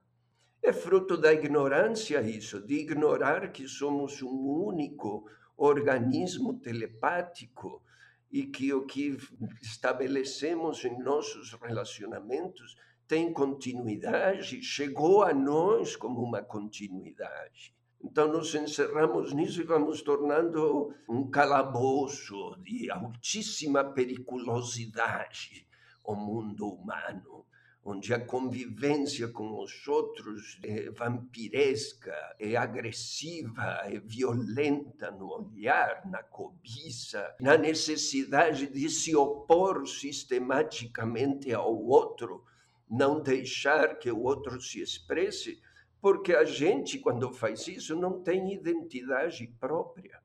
[0.62, 5.24] É fruto da ignorância isso, de ignorar que somos um único
[5.56, 7.82] organismo telepático
[8.30, 9.16] e que o que
[9.62, 17.74] estabelecemos em nossos relacionamentos tem continuidade, chegou a nós como uma continuidade.
[18.02, 25.66] Então, nos encerramos nisso e vamos tornando um calabouço de altíssima periculosidade
[26.04, 27.44] o mundo humano
[27.90, 36.22] onde a convivência com os outros é vampiresca, é agressiva, é violenta no olhar, na
[36.22, 42.44] cobiça, na necessidade de se opor sistematicamente ao outro,
[42.90, 45.58] não deixar que o outro se expresse,
[45.98, 50.20] porque a gente, quando faz isso, não tem identidade própria.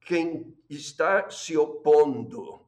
[0.00, 2.59] Quem está se opondo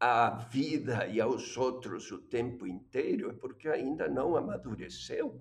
[0.00, 5.38] à vida e aos outros o tempo inteiro é porque ainda não amadureceu.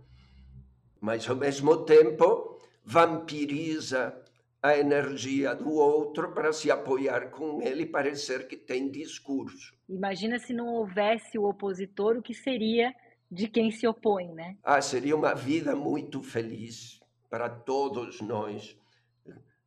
[1.00, 4.22] Mas, ao mesmo tempo, vampiriza
[4.62, 9.74] a energia do outro para se apoiar com ele e parecer que tem discurso.
[9.88, 12.94] Imagina se não houvesse o opositor, o que seria
[13.32, 14.58] de quem se opõe, né?
[14.62, 17.00] Ah, seria uma vida muito feliz
[17.30, 18.78] para todos nós.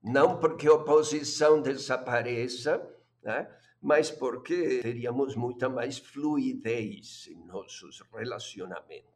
[0.03, 2.87] Não porque a oposição desapareça,
[3.23, 3.49] né?
[3.83, 9.11] Mas porque teríamos muita mais fluidez em nossos relacionamentos.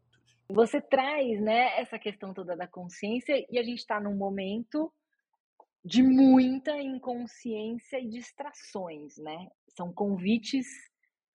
[0.49, 4.93] Você traz né, essa questão toda da consciência e a gente está num momento
[5.85, 9.49] de muita inconsciência e distrações, né?
[9.69, 10.67] São convites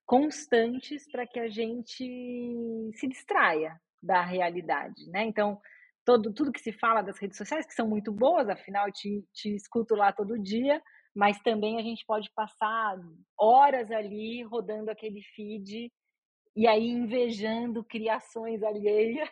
[0.05, 5.23] constantes para que a gente se distraia da realidade, né?
[5.23, 5.61] Então,
[6.03, 9.55] todo, tudo que se fala das redes sociais, que são muito boas, afinal, te, te
[9.55, 10.81] escuto lá todo dia,
[11.15, 12.97] mas também a gente pode passar
[13.37, 15.91] horas ali rodando aquele feed
[16.55, 19.29] e aí invejando criações alheias.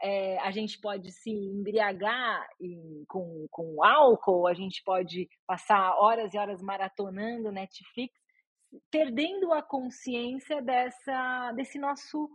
[0.00, 6.32] É, a gente pode se embriagar em, com, com álcool, a gente pode passar horas
[6.32, 8.14] e horas maratonando Netflix,
[8.90, 12.28] perdendo a consciência dessa, desse nosso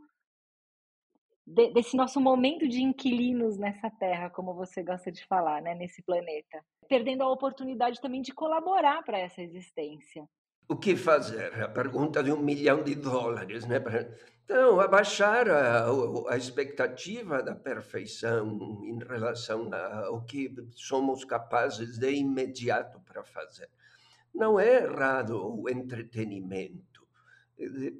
[1.52, 6.02] de, desse nosso momento de inquilinos nessa terra, como você gosta de falar, né, nesse
[6.02, 10.28] planeta, perdendo a oportunidade também de colaborar para essa existência.
[10.68, 11.62] O que fazer?
[11.62, 13.78] A pergunta de um milhão de dólares, né?
[14.45, 15.86] Então, abaixar a,
[16.30, 23.70] a expectativa da perfeição em relação ao que somos capazes de imediato para fazer.
[24.34, 26.91] Não é errado o entretenimento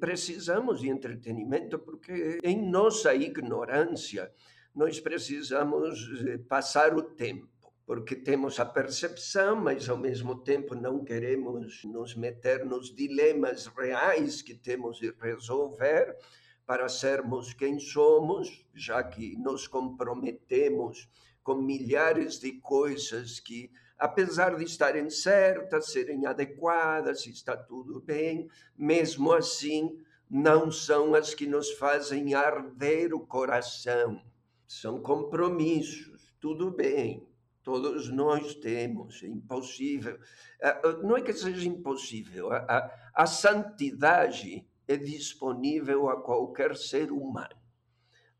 [0.00, 4.32] precisamos de entretenimento porque, em nossa ignorância,
[4.74, 7.48] nós precisamos eh, passar o tempo,
[7.84, 14.40] porque temos a percepção, mas ao mesmo tempo não queremos nos meter nos dilemas reais
[14.40, 16.16] que temos de resolver
[16.64, 21.08] para sermos quem somos, já que nos comprometemos
[21.42, 23.70] com milhares de coisas que,
[24.02, 29.96] apesar de estarem certas, serem adequadas, está tudo bem, mesmo assim
[30.28, 34.20] não são as que nos fazem arder o coração.
[34.66, 37.24] São compromissos, tudo bem,
[37.62, 40.18] todos nós temos, é impossível.
[40.60, 46.76] Ah, ah, não é que seja impossível, a, a, a santidade é disponível a qualquer
[46.76, 47.62] ser humano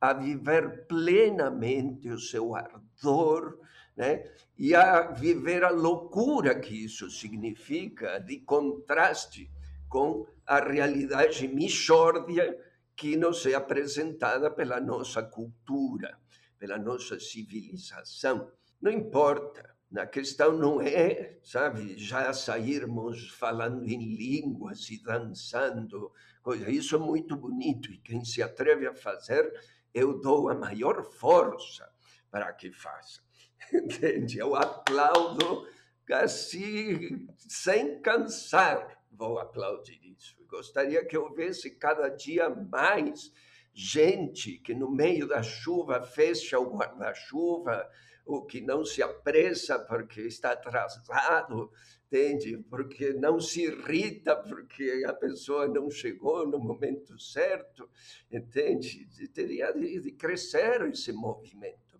[0.00, 3.61] a viver plenamente o seu ardor,
[3.96, 4.24] né?
[4.58, 9.50] e a viver a loucura que isso significa, de contraste
[9.88, 12.58] com a realidade mixórdia
[12.96, 16.18] que nos é apresentada pela nossa cultura,
[16.58, 18.50] pela nossa civilização.
[18.80, 26.12] Não importa, a questão não é, sabe, já sairmos falando em línguas e dançando,
[26.42, 26.70] coisa.
[26.70, 29.52] Isso é muito bonito e quem se atreve a fazer,
[29.92, 31.90] eu dou a maior força
[32.30, 33.20] para que faça.
[33.72, 34.38] Entende?
[34.38, 35.66] Eu aplaudo
[36.10, 40.36] assim, sem cansar, vou aplaudir isso.
[40.46, 43.32] Gostaria que houvesse cada dia mais
[43.72, 47.88] gente que no meio da chuva fecha o guarda-chuva,
[48.24, 51.70] o que não se apressa porque está atrasado,
[52.06, 52.58] entende?
[52.68, 57.88] Porque não se irrita porque a pessoa não chegou no momento certo,
[58.30, 59.08] entende?
[59.32, 61.91] Teria de crescer esse movimento.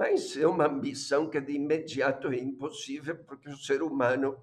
[0.00, 4.40] Mas é uma ambição que de imediato é impossível porque o ser humano,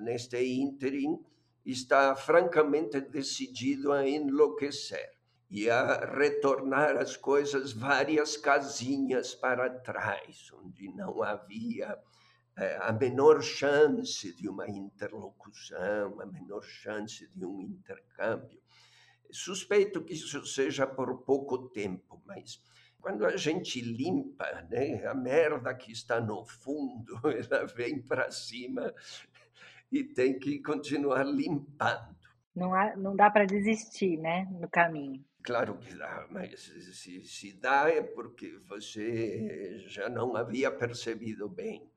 [0.00, 1.24] neste ínterim,
[1.64, 5.12] está francamente decidido a enlouquecer
[5.48, 11.96] e a retornar as coisas várias casinhas para trás, onde não havia
[12.56, 18.60] eh, a menor chance de uma interlocução, a menor chance de um intercâmbio.
[19.30, 22.60] Suspeito que isso seja por pouco tempo, mas
[23.06, 28.92] quando a gente limpa, né, a merda que está no fundo, ela vem para cima
[29.92, 32.16] e tem que continuar limpando.
[32.52, 35.24] Não, há, não dá para desistir, né, no caminho.
[35.44, 41.88] Claro que dá, mas se, se dá é porque você já não havia percebido bem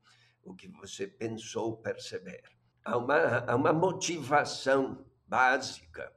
[0.44, 2.44] o que você pensou perceber.
[2.84, 6.12] Há uma, há uma motivação básica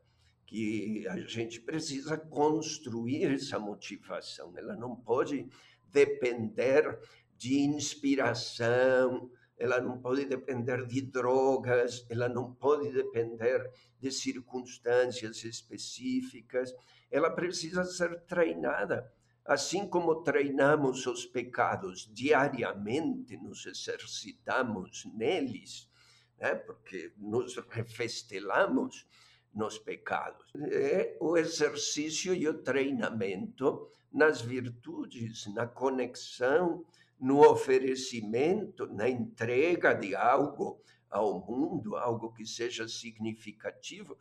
[0.54, 4.54] que a gente precisa construir essa motivação.
[4.56, 5.50] Ela não pode
[5.92, 7.00] depender
[7.36, 13.68] de inspiração, ela não pode depender de drogas, ela não pode depender
[14.00, 16.72] de circunstâncias específicas,
[17.10, 19.12] ela precisa ser treinada.
[19.44, 25.90] Assim como treinamos os pecados diariamente, nos exercitamos neles,
[26.38, 26.54] né?
[26.54, 29.08] porque nos refestelamos
[29.54, 30.52] nos pecados.
[30.72, 36.86] É o exercício e o treinamento nas virtudes, na conexão,
[37.20, 40.80] no oferecimento, na entrega de algo
[41.10, 44.18] ao mundo, algo que seja significativo,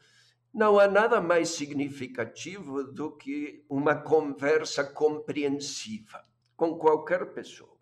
[0.52, 6.22] não há nada mais significativo do que uma conversa compreensiva
[6.54, 7.72] com qualquer pessoa.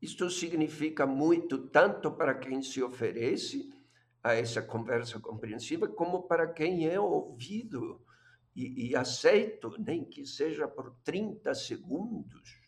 [0.00, 3.72] Isto significa muito tanto para quem se oferece
[4.22, 8.00] a essa conversa compreensiva, como para quem é ouvido
[8.54, 12.60] e, e aceito, nem que seja por 30 segundos.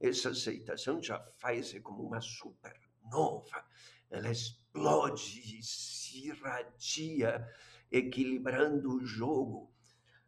[0.00, 3.64] Essa aceitação já faz como uma supernova,
[4.10, 7.48] ela explode e se irradia
[7.90, 9.72] equilibrando o jogo.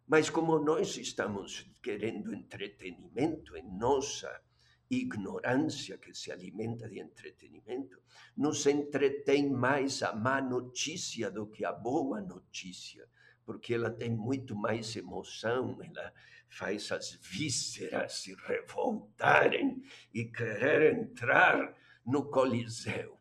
[0.06, 4.43] Mas como nós estamos querendo entretenimento em nossa
[4.90, 8.00] ignorância que se alimenta de entretenimento,
[8.36, 13.08] nos entretém mais a má notícia do que a boa notícia,
[13.44, 16.12] porque ela tem muito mais emoção, ela
[16.48, 19.82] faz as vísceras se revoltarem
[20.12, 21.74] e querer entrar
[22.06, 23.18] no Coliseu.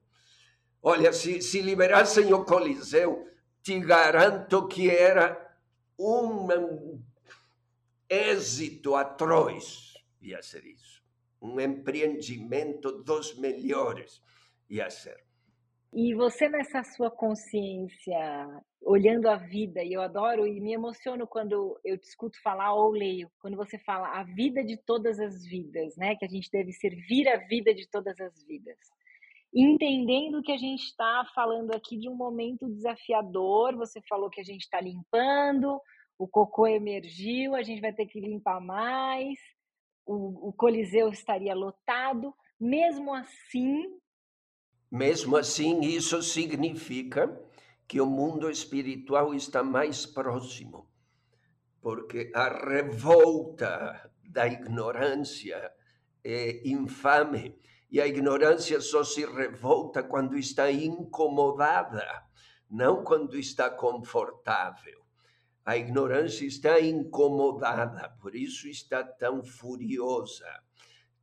[0.82, 3.28] Olha, se, se liberassem o Coliseu,
[3.62, 5.58] te garanto que era
[5.98, 7.02] um
[8.10, 10.93] êxito atroz, ia ser isso.
[11.44, 14.22] Um empreendimento dos melhores,
[14.70, 15.22] ia ser.
[15.92, 18.48] E você, nessa sua consciência,
[18.82, 22.92] olhando a vida, e eu adoro e me emociono quando eu te escuto falar ou
[22.92, 26.16] leio, quando você fala a vida de todas as vidas, né?
[26.16, 28.78] Que a gente deve servir a vida de todas as vidas
[29.56, 33.76] entendendo que a gente está falando aqui de um momento desafiador.
[33.78, 35.80] Você falou que a gente está limpando,
[36.18, 39.38] o cocô emergiu, a gente vai ter que limpar mais,
[40.06, 42.34] o, o Coliseu estaria lotado.
[42.60, 44.00] Mesmo assim.
[44.92, 47.28] Mesmo assim, isso significa
[47.88, 50.88] que o mundo espiritual está mais próximo,
[51.82, 55.72] porque a revolta da ignorância
[56.24, 57.60] é infame
[57.92, 62.26] E a ignorância só se revolta quando está incomodada,
[62.68, 65.03] não quando está confortável.
[65.66, 70.62] A ignorância está incomodada, por isso está tão furiosa,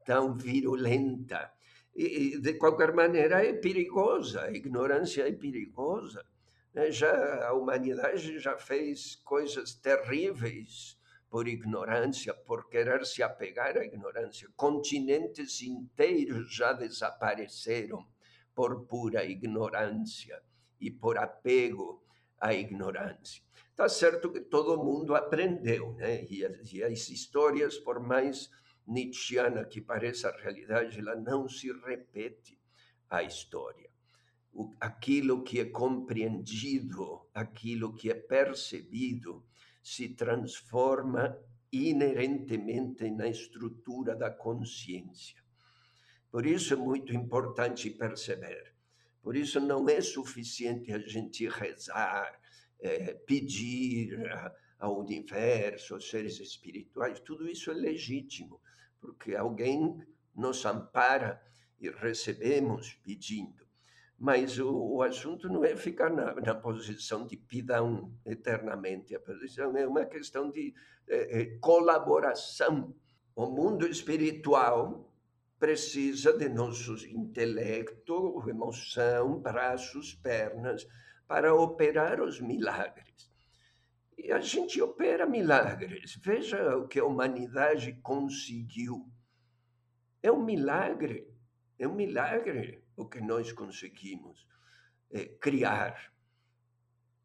[0.05, 1.53] tão virulenta.
[1.95, 4.45] E, de qualquer maneira, é perigosa.
[4.45, 6.25] A ignorância é perigosa.
[6.73, 6.91] Né?
[6.91, 14.49] Já a humanidade já fez coisas terríveis por ignorância, por querer se apegar à ignorância.
[14.57, 18.07] Continentes inteiros já desapareceram
[18.55, 20.43] por pura ignorância
[20.81, 22.03] e por apego
[22.41, 23.43] à ignorância.
[23.81, 26.27] Está certo que todo mundo aprendeu, né?
[26.29, 28.51] E as, e as histórias, por mais
[28.87, 32.61] nietzschiana que pareça a realidade, ela não se repete
[33.09, 33.89] a história.
[34.53, 39.43] O, aquilo que é compreendido, aquilo que é percebido,
[39.83, 41.39] se transforma
[41.73, 45.43] inerentemente na estrutura da consciência.
[46.31, 48.75] Por isso é muito importante perceber.
[49.23, 52.40] Por isso não é suficiente a gente rezar,
[52.81, 54.19] é, pedir
[54.79, 58.61] ao universo, aos seres espirituais, tudo isso é legítimo,
[59.01, 59.99] porque alguém
[60.35, 61.41] nos ampara
[61.79, 63.69] e recebemos pedindo.
[64.19, 69.15] Mas o, o assunto não é ficar na, na, posição de pidão eternamente.
[69.15, 70.75] A posição é uma questão de
[71.09, 72.95] é, colaboração.
[73.35, 75.11] O mundo espiritual
[75.59, 80.87] precisa de nossos intelecto, emoção, braços, pernas,
[81.31, 83.31] para operar os milagres.
[84.19, 86.19] E a gente opera milagres.
[86.21, 89.09] Veja o que a humanidade conseguiu.
[90.21, 91.33] É um milagre.
[91.79, 94.45] É um milagre o que nós conseguimos
[95.09, 96.13] é, criar.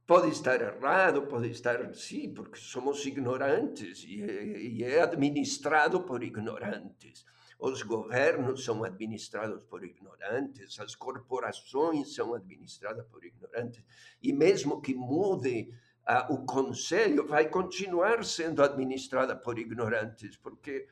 [0.05, 6.21] Pode estar errado, pode estar sim, porque somos ignorantes e é, e é administrado por
[6.21, 7.25] ignorantes.
[7.57, 13.83] Os governos são administrados por ignorantes, as corporações são administradas por ignorantes,
[14.21, 15.73] e mesmo que mude
[16.07, 20.87] uh, o conselho, vai continuar sendo administrada por ignorantes, porque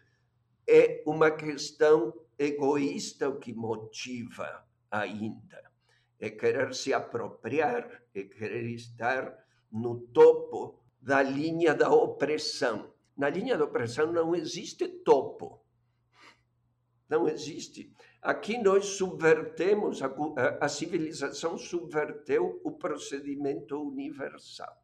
[0.67, 5.71] é uma questão egoísta o que motiva ainda.
[6.19, 9.37] É querer se apropriar, é querer estar
[9.71, 12.93] no topo da linha da opressão.
[13.15, 15.62] Na linha da opressão não existe topo.
[17.13, 17.93] Não existe.
[18.21, 20.09] Aqui nós subvertemos, a,
[20.59, 24.75] a, civilização subverteu o procedimento universal.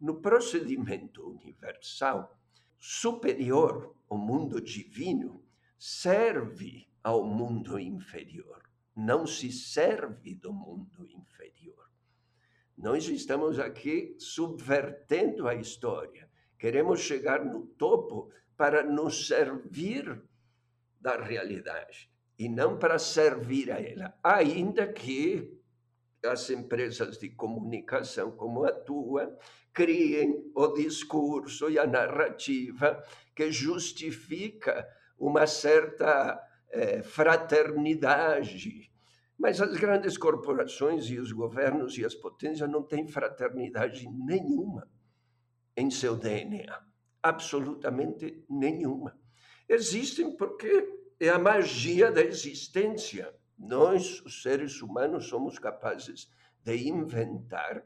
[0.00, 2.38] No procedimento universal,
[2.78, 5.42] superior, o mundo divino,
[5.78, 11.90] serve ao mundo inferior não se serve do mundo inferior.
[12.76, 16.30] Nós estamos aqui subvertendo a história.
[16.58, 20.22] Queremos chegar no topo para nos servir
[21.00, 24.14] da realidade e não para servir a ela.
[24.22, 25.56] Ainda que
[26.24, 29.38] as empresas de comunicação como a tua
[29.72, 33.02] criem o discurso e a narrativa
[33.34, 34.88] que justifica
[35.18, 36.40] uma certa
[36.70, 38.90] é, fraternidade.
[39.38, 44.88] Mas as grandes corporações e os governos e as potências não têm fraternidade nenhuma
[45.76, 46.82] em seu DNA.
[47.22, 49.18] Absolutamente nenhuma.
[49.68, 53.34] Existem porque é a magia da existência.
[53.58, 56.30] Nós, os seres humanos, somos capazes
[56.62, 57.84] de inventar.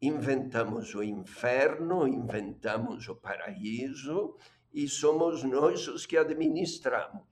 [0.00, 4.36] Inventamos o inferno, inventamos o paraíso,
[4.72, 7.26] e somos nós os que administramos.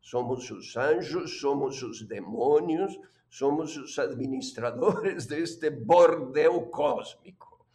[0.00, 2.98] Somos os anjos, somos os demônios,
[3.28, 7.66] somos os administradores deste bordel cósmico.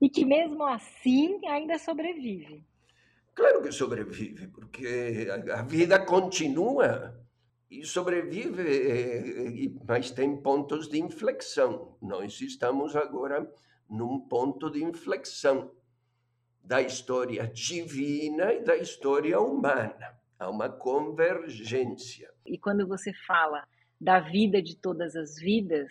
[0.00, 2.64] E que mesmo assim ainda sobrevive.
[3.40, 7.18] Claro que sobrevive, porque a vida continua
[7.70, 11.96] e sobrevive, eh, mas tem pontos de inflexão.
[12.02, 13.50] Nós estamos agora
[13.88, 15.72] num ponto de inflexão
[16.62, 20.20] da história divina e da história humana.
[20.38, 22.30] Há uma convergência.
[22.44, 23.66] E quando você fala
[23.98, 25.90] da vida de todas as vidas,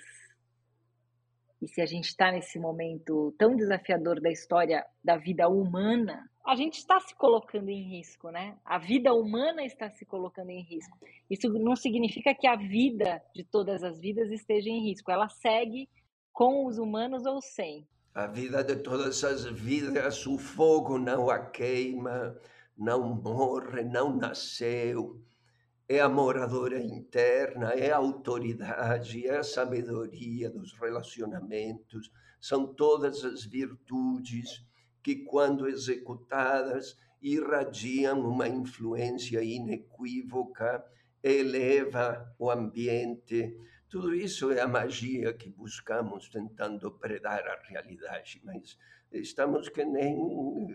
[1.59, 6.55] e se a gente está nesse momento tão desafiador da história da vida humana, a
[6.55, 8.57] gente está se colocando em risco, né?
[8.65, 10.97] A vida humana está se colocando em risco.
[11.29, 15.11] Isso não significa que a vida de todas as vidas esteja em risco.
[15.11, 15.89] Ela segue
[16.31, 21.39] com os humanos ou sem a vida de todas as vidas, o fogo não a
[21.39, 22.35] queima,
[22.77, 25.23] não morre, não nasceu.
[25.87, 32.11] É a moradora interna, é a autoridade, é a sabedoria dos relacionamentos,
[32.41, 34.65] são todas as virtudes
[35.09, 40.85] que, quando executadas, irradiam uma influência inequívoca,
[41.23, 43.57] eleva o ambiente.
[43.89, 48.77] Tudo isso é a magia que buscamos tentando predar a realidade, mas
[49.11, 50.15] estamos que nem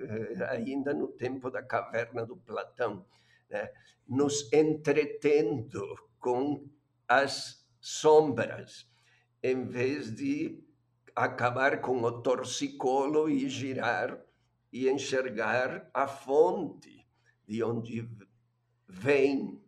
[0.02, 3.06] eh, ainda no tempo da caverna do Platão,
[3.48, 3.70] né?
[4.08, 6.68] nos entretendo com
[7.06, 8.90] as sombras,
[9.40, 10.60] em vez de
[11.14, 14.20] acabar com o torcicolo e girar
[14.72, 17.06] e enxergar a fonte
[17.46, 18.08] de onde
[18.88, 19.62] vem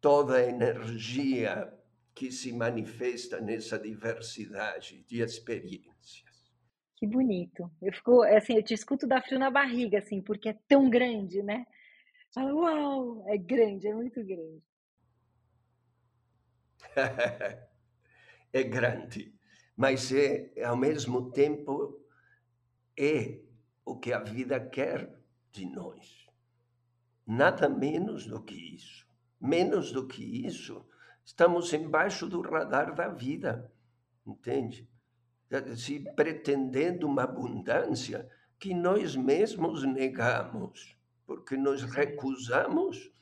[0.00, 1.72] toda a energia
[2.14, 6.24] que se manifesta nessa diversidade de experiências.
[6.96, 7.70] Que bonito.
[7.82, 11.42] Eu fico assim, eu te escuto dar frio na barriga assim, porque é tão grande,
[11.42, 11.66] né?
[12.32, 14.62] Fala, uau, é grande, é muito grande.
[18.52, 19.34] é grande,
[19.76, 22.00] mas é ao mesmo tempo
[22.96, 23.40] é
[23.84, 25.12] o que a vida quer
[25.50, 26.26] de nós.
[27.26, 29.04] Nada menos do que isso.
[29.40, 30.86] Menos do que isso,
[31.22, 33.70] estamos embaixo do radar da vida,
[34.26, 34.88] entende?
[35.76, 40.96] Se pretendendo uma abundância que nós mesmos negamos,
[41.26, 43.12] porque nós recusamos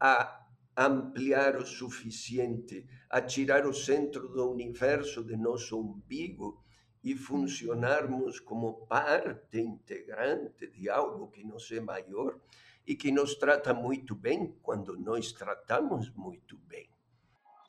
[0.00, 0.47] a
[0.86, 6.62] ampliar o suficiente, a tirar o centro do universo de nosso umbigo
[7.02, 12.38] e funcionarmos como parte integrante de algo que nos é maior
[12.86, 16.88] e que nos trata muito bem quando nós tratamos muito bem.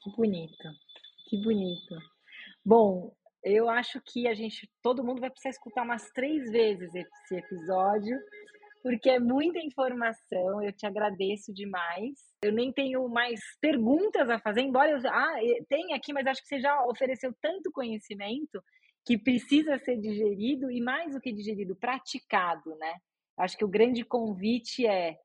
[0.03, 0.69] Que bonito,
[1.27, 1.95] que bonito.
[2.63, 3.11] Bom,
[3.43, 8.17] eu acho que a gente, todo mundo vai precisar escutar umas três vezes esse episódio,
[8.81, 10.63] porque é muita informação.
[10.63, 12.17] Eu te agradeço demais.
[12.43, 15.35] Eu nem tenho mais perguntas a fazer, embora eu ah,
[15.67, 18.63] tenha aqui, mas acho que você já ofereceu tanto conhecimento
[19.05, 22.95] que precisa ser digerido e mais do que digerido, praticado, né?
[23.37, 25.17] Acho que o grande convite é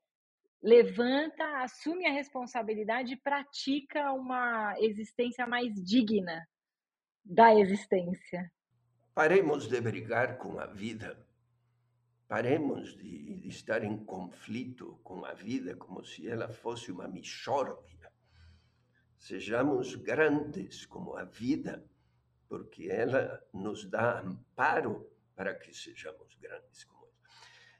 [0.61, 6.43] levanta, assume a responsabilidade e pratica uma existência mais digna
[7.23, 8.51] da existência.
[9.13, 11.15] Paremos de brigar com a vida.
[12.27, 18.11] Paremos de, de estar em conflito com a vida como se ela fosse uma mixórdia.
[19.17, 21.85] Sejamos grandes como a vida
[22.47, 27.13] porque ela nos dá amparo para que sejamos grandes como ela.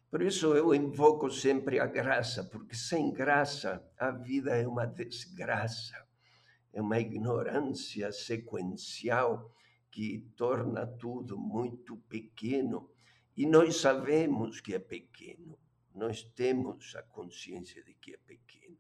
[0.10, 5.96] Por isso eu invoco sempre a graça, porque sem graça a vida é uma desgraça,
[6.74, 9.52] é uma ignorância sequencial
[9.90, 12.90] que torna tudo muito pequeno.
[13.36, 15.60] E nós sabemos que é pequeno,
[15.94, 18.78] nós temos a consciência de que é pequeno.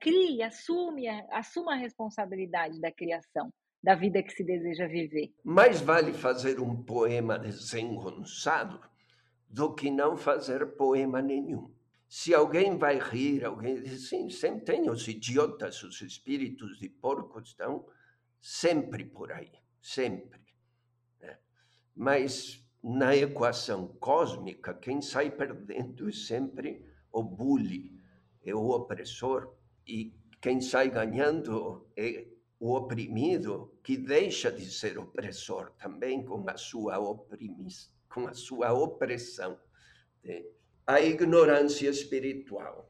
[0.00, 5.32] Crie, assume, assuma a responsabilidade da criação da vida que se deseja viver.
[5.44, 8.80] Mais vale fazer um poema desengonçado
[9.48, 11.72] do que não fazer poema nenhum.
[12.08, 17.40] Se alguém vai rir, alguém diz, sim, sempre tem os idiotas, os espíritos de porco
[17.40, 17.86] estão
[18.40, 20.40] sempre por aí, sempre.
[21.20, 21.38] Né?
[21.94, 28.00] Mas na equação cósmica, quem sai perdendo é sempre o bully,
[28.44, 29.52] é o opressor,
[29.84, 32.28] e quem sai ganhando é
[32.60, 38.72] o oprimido que deixa de ser opressor também com a sua oprimis, com a sua
[38.72, 39.58] opressão.
[40.22, 40.44] Né?
[40.86, 42.88] A ignorância espiritual.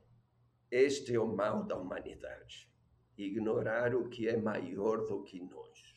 [0.70, 2.70] Este é o mal da humanidade.
[3.16, 5.95] Ignorar o que é maior do que nós.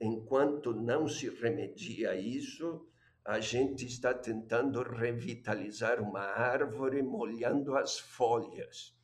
[0.00, 2.86] Enquanto não se remedia isso,
[3.24, 8.96] a gente está tentando revitalizar uma árvore molhando as folhas,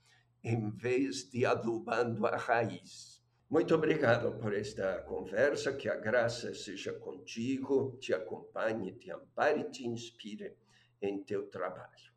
[0.43, 3.23] em vez de adubando a raiz.
[3.51, 9.71] Muito obrigado por esta conversa, que a graça seja contigo, te acompanhe, te ampare e
[9.71, 10.57] te inspire
[11.03, 12.15] em teu trabalho.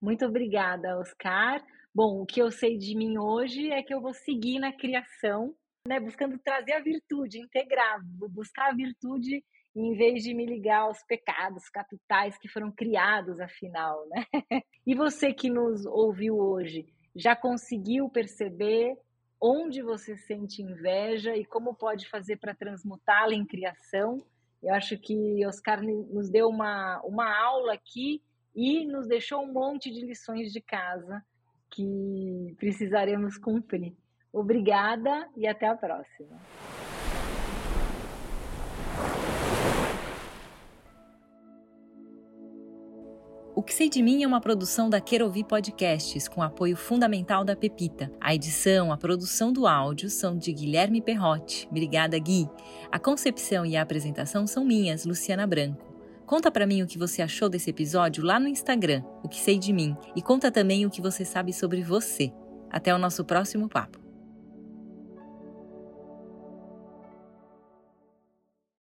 [0.00, 1.62] Muito obrigada, Oscar.
[1.94, 5.54] Bom, o que eu sei de mim hoje é que eu vou seguir na criação,
[5.86, 9.42] né, buscando trazer a virtude, integrar, buscar a virtude
[9.74, 14.24] em vez de me ligar aos pecados capitais que foram criados, afinal, né?
[14.86, 18.96] E você que nos ouviu hoje, já conseguiu perceber
[19.40, 24.18] onde você sente inveja e como pode fazer para transmutá-la em criação.
[24.62, 28.22] Eu acho que Oscar nos deu uma, uma aula aqui
[28.54, 31.24] e nos deixou um monte de lições de casa
[31.70, 33.94] que precisaremos cumprir.
[34.32, 36.38] Obrigada e até a próxima.
[43.60, 47.54] O que sei de mim é uma produção da Querovi Podcasts, com apoio fundamental da
[47.54, 48.10] Pepita.
[48.18, 51.68] A edição, a produção do áudio são de Guilherme Perrotti.
[51.68, 52.48] Obrigada, Gui.
[52.90, 55.84] A concepção e a apresentação são minhas, Luciana Branco.
[56.24, 59.58] Conta para mim o que você achou desse episódio lá no Instagram, o que sei
[59.58, 62.32] de mim, e conta também o que você sabe sobre você.
[62.70, 63.99] Até o nosso próximo papo.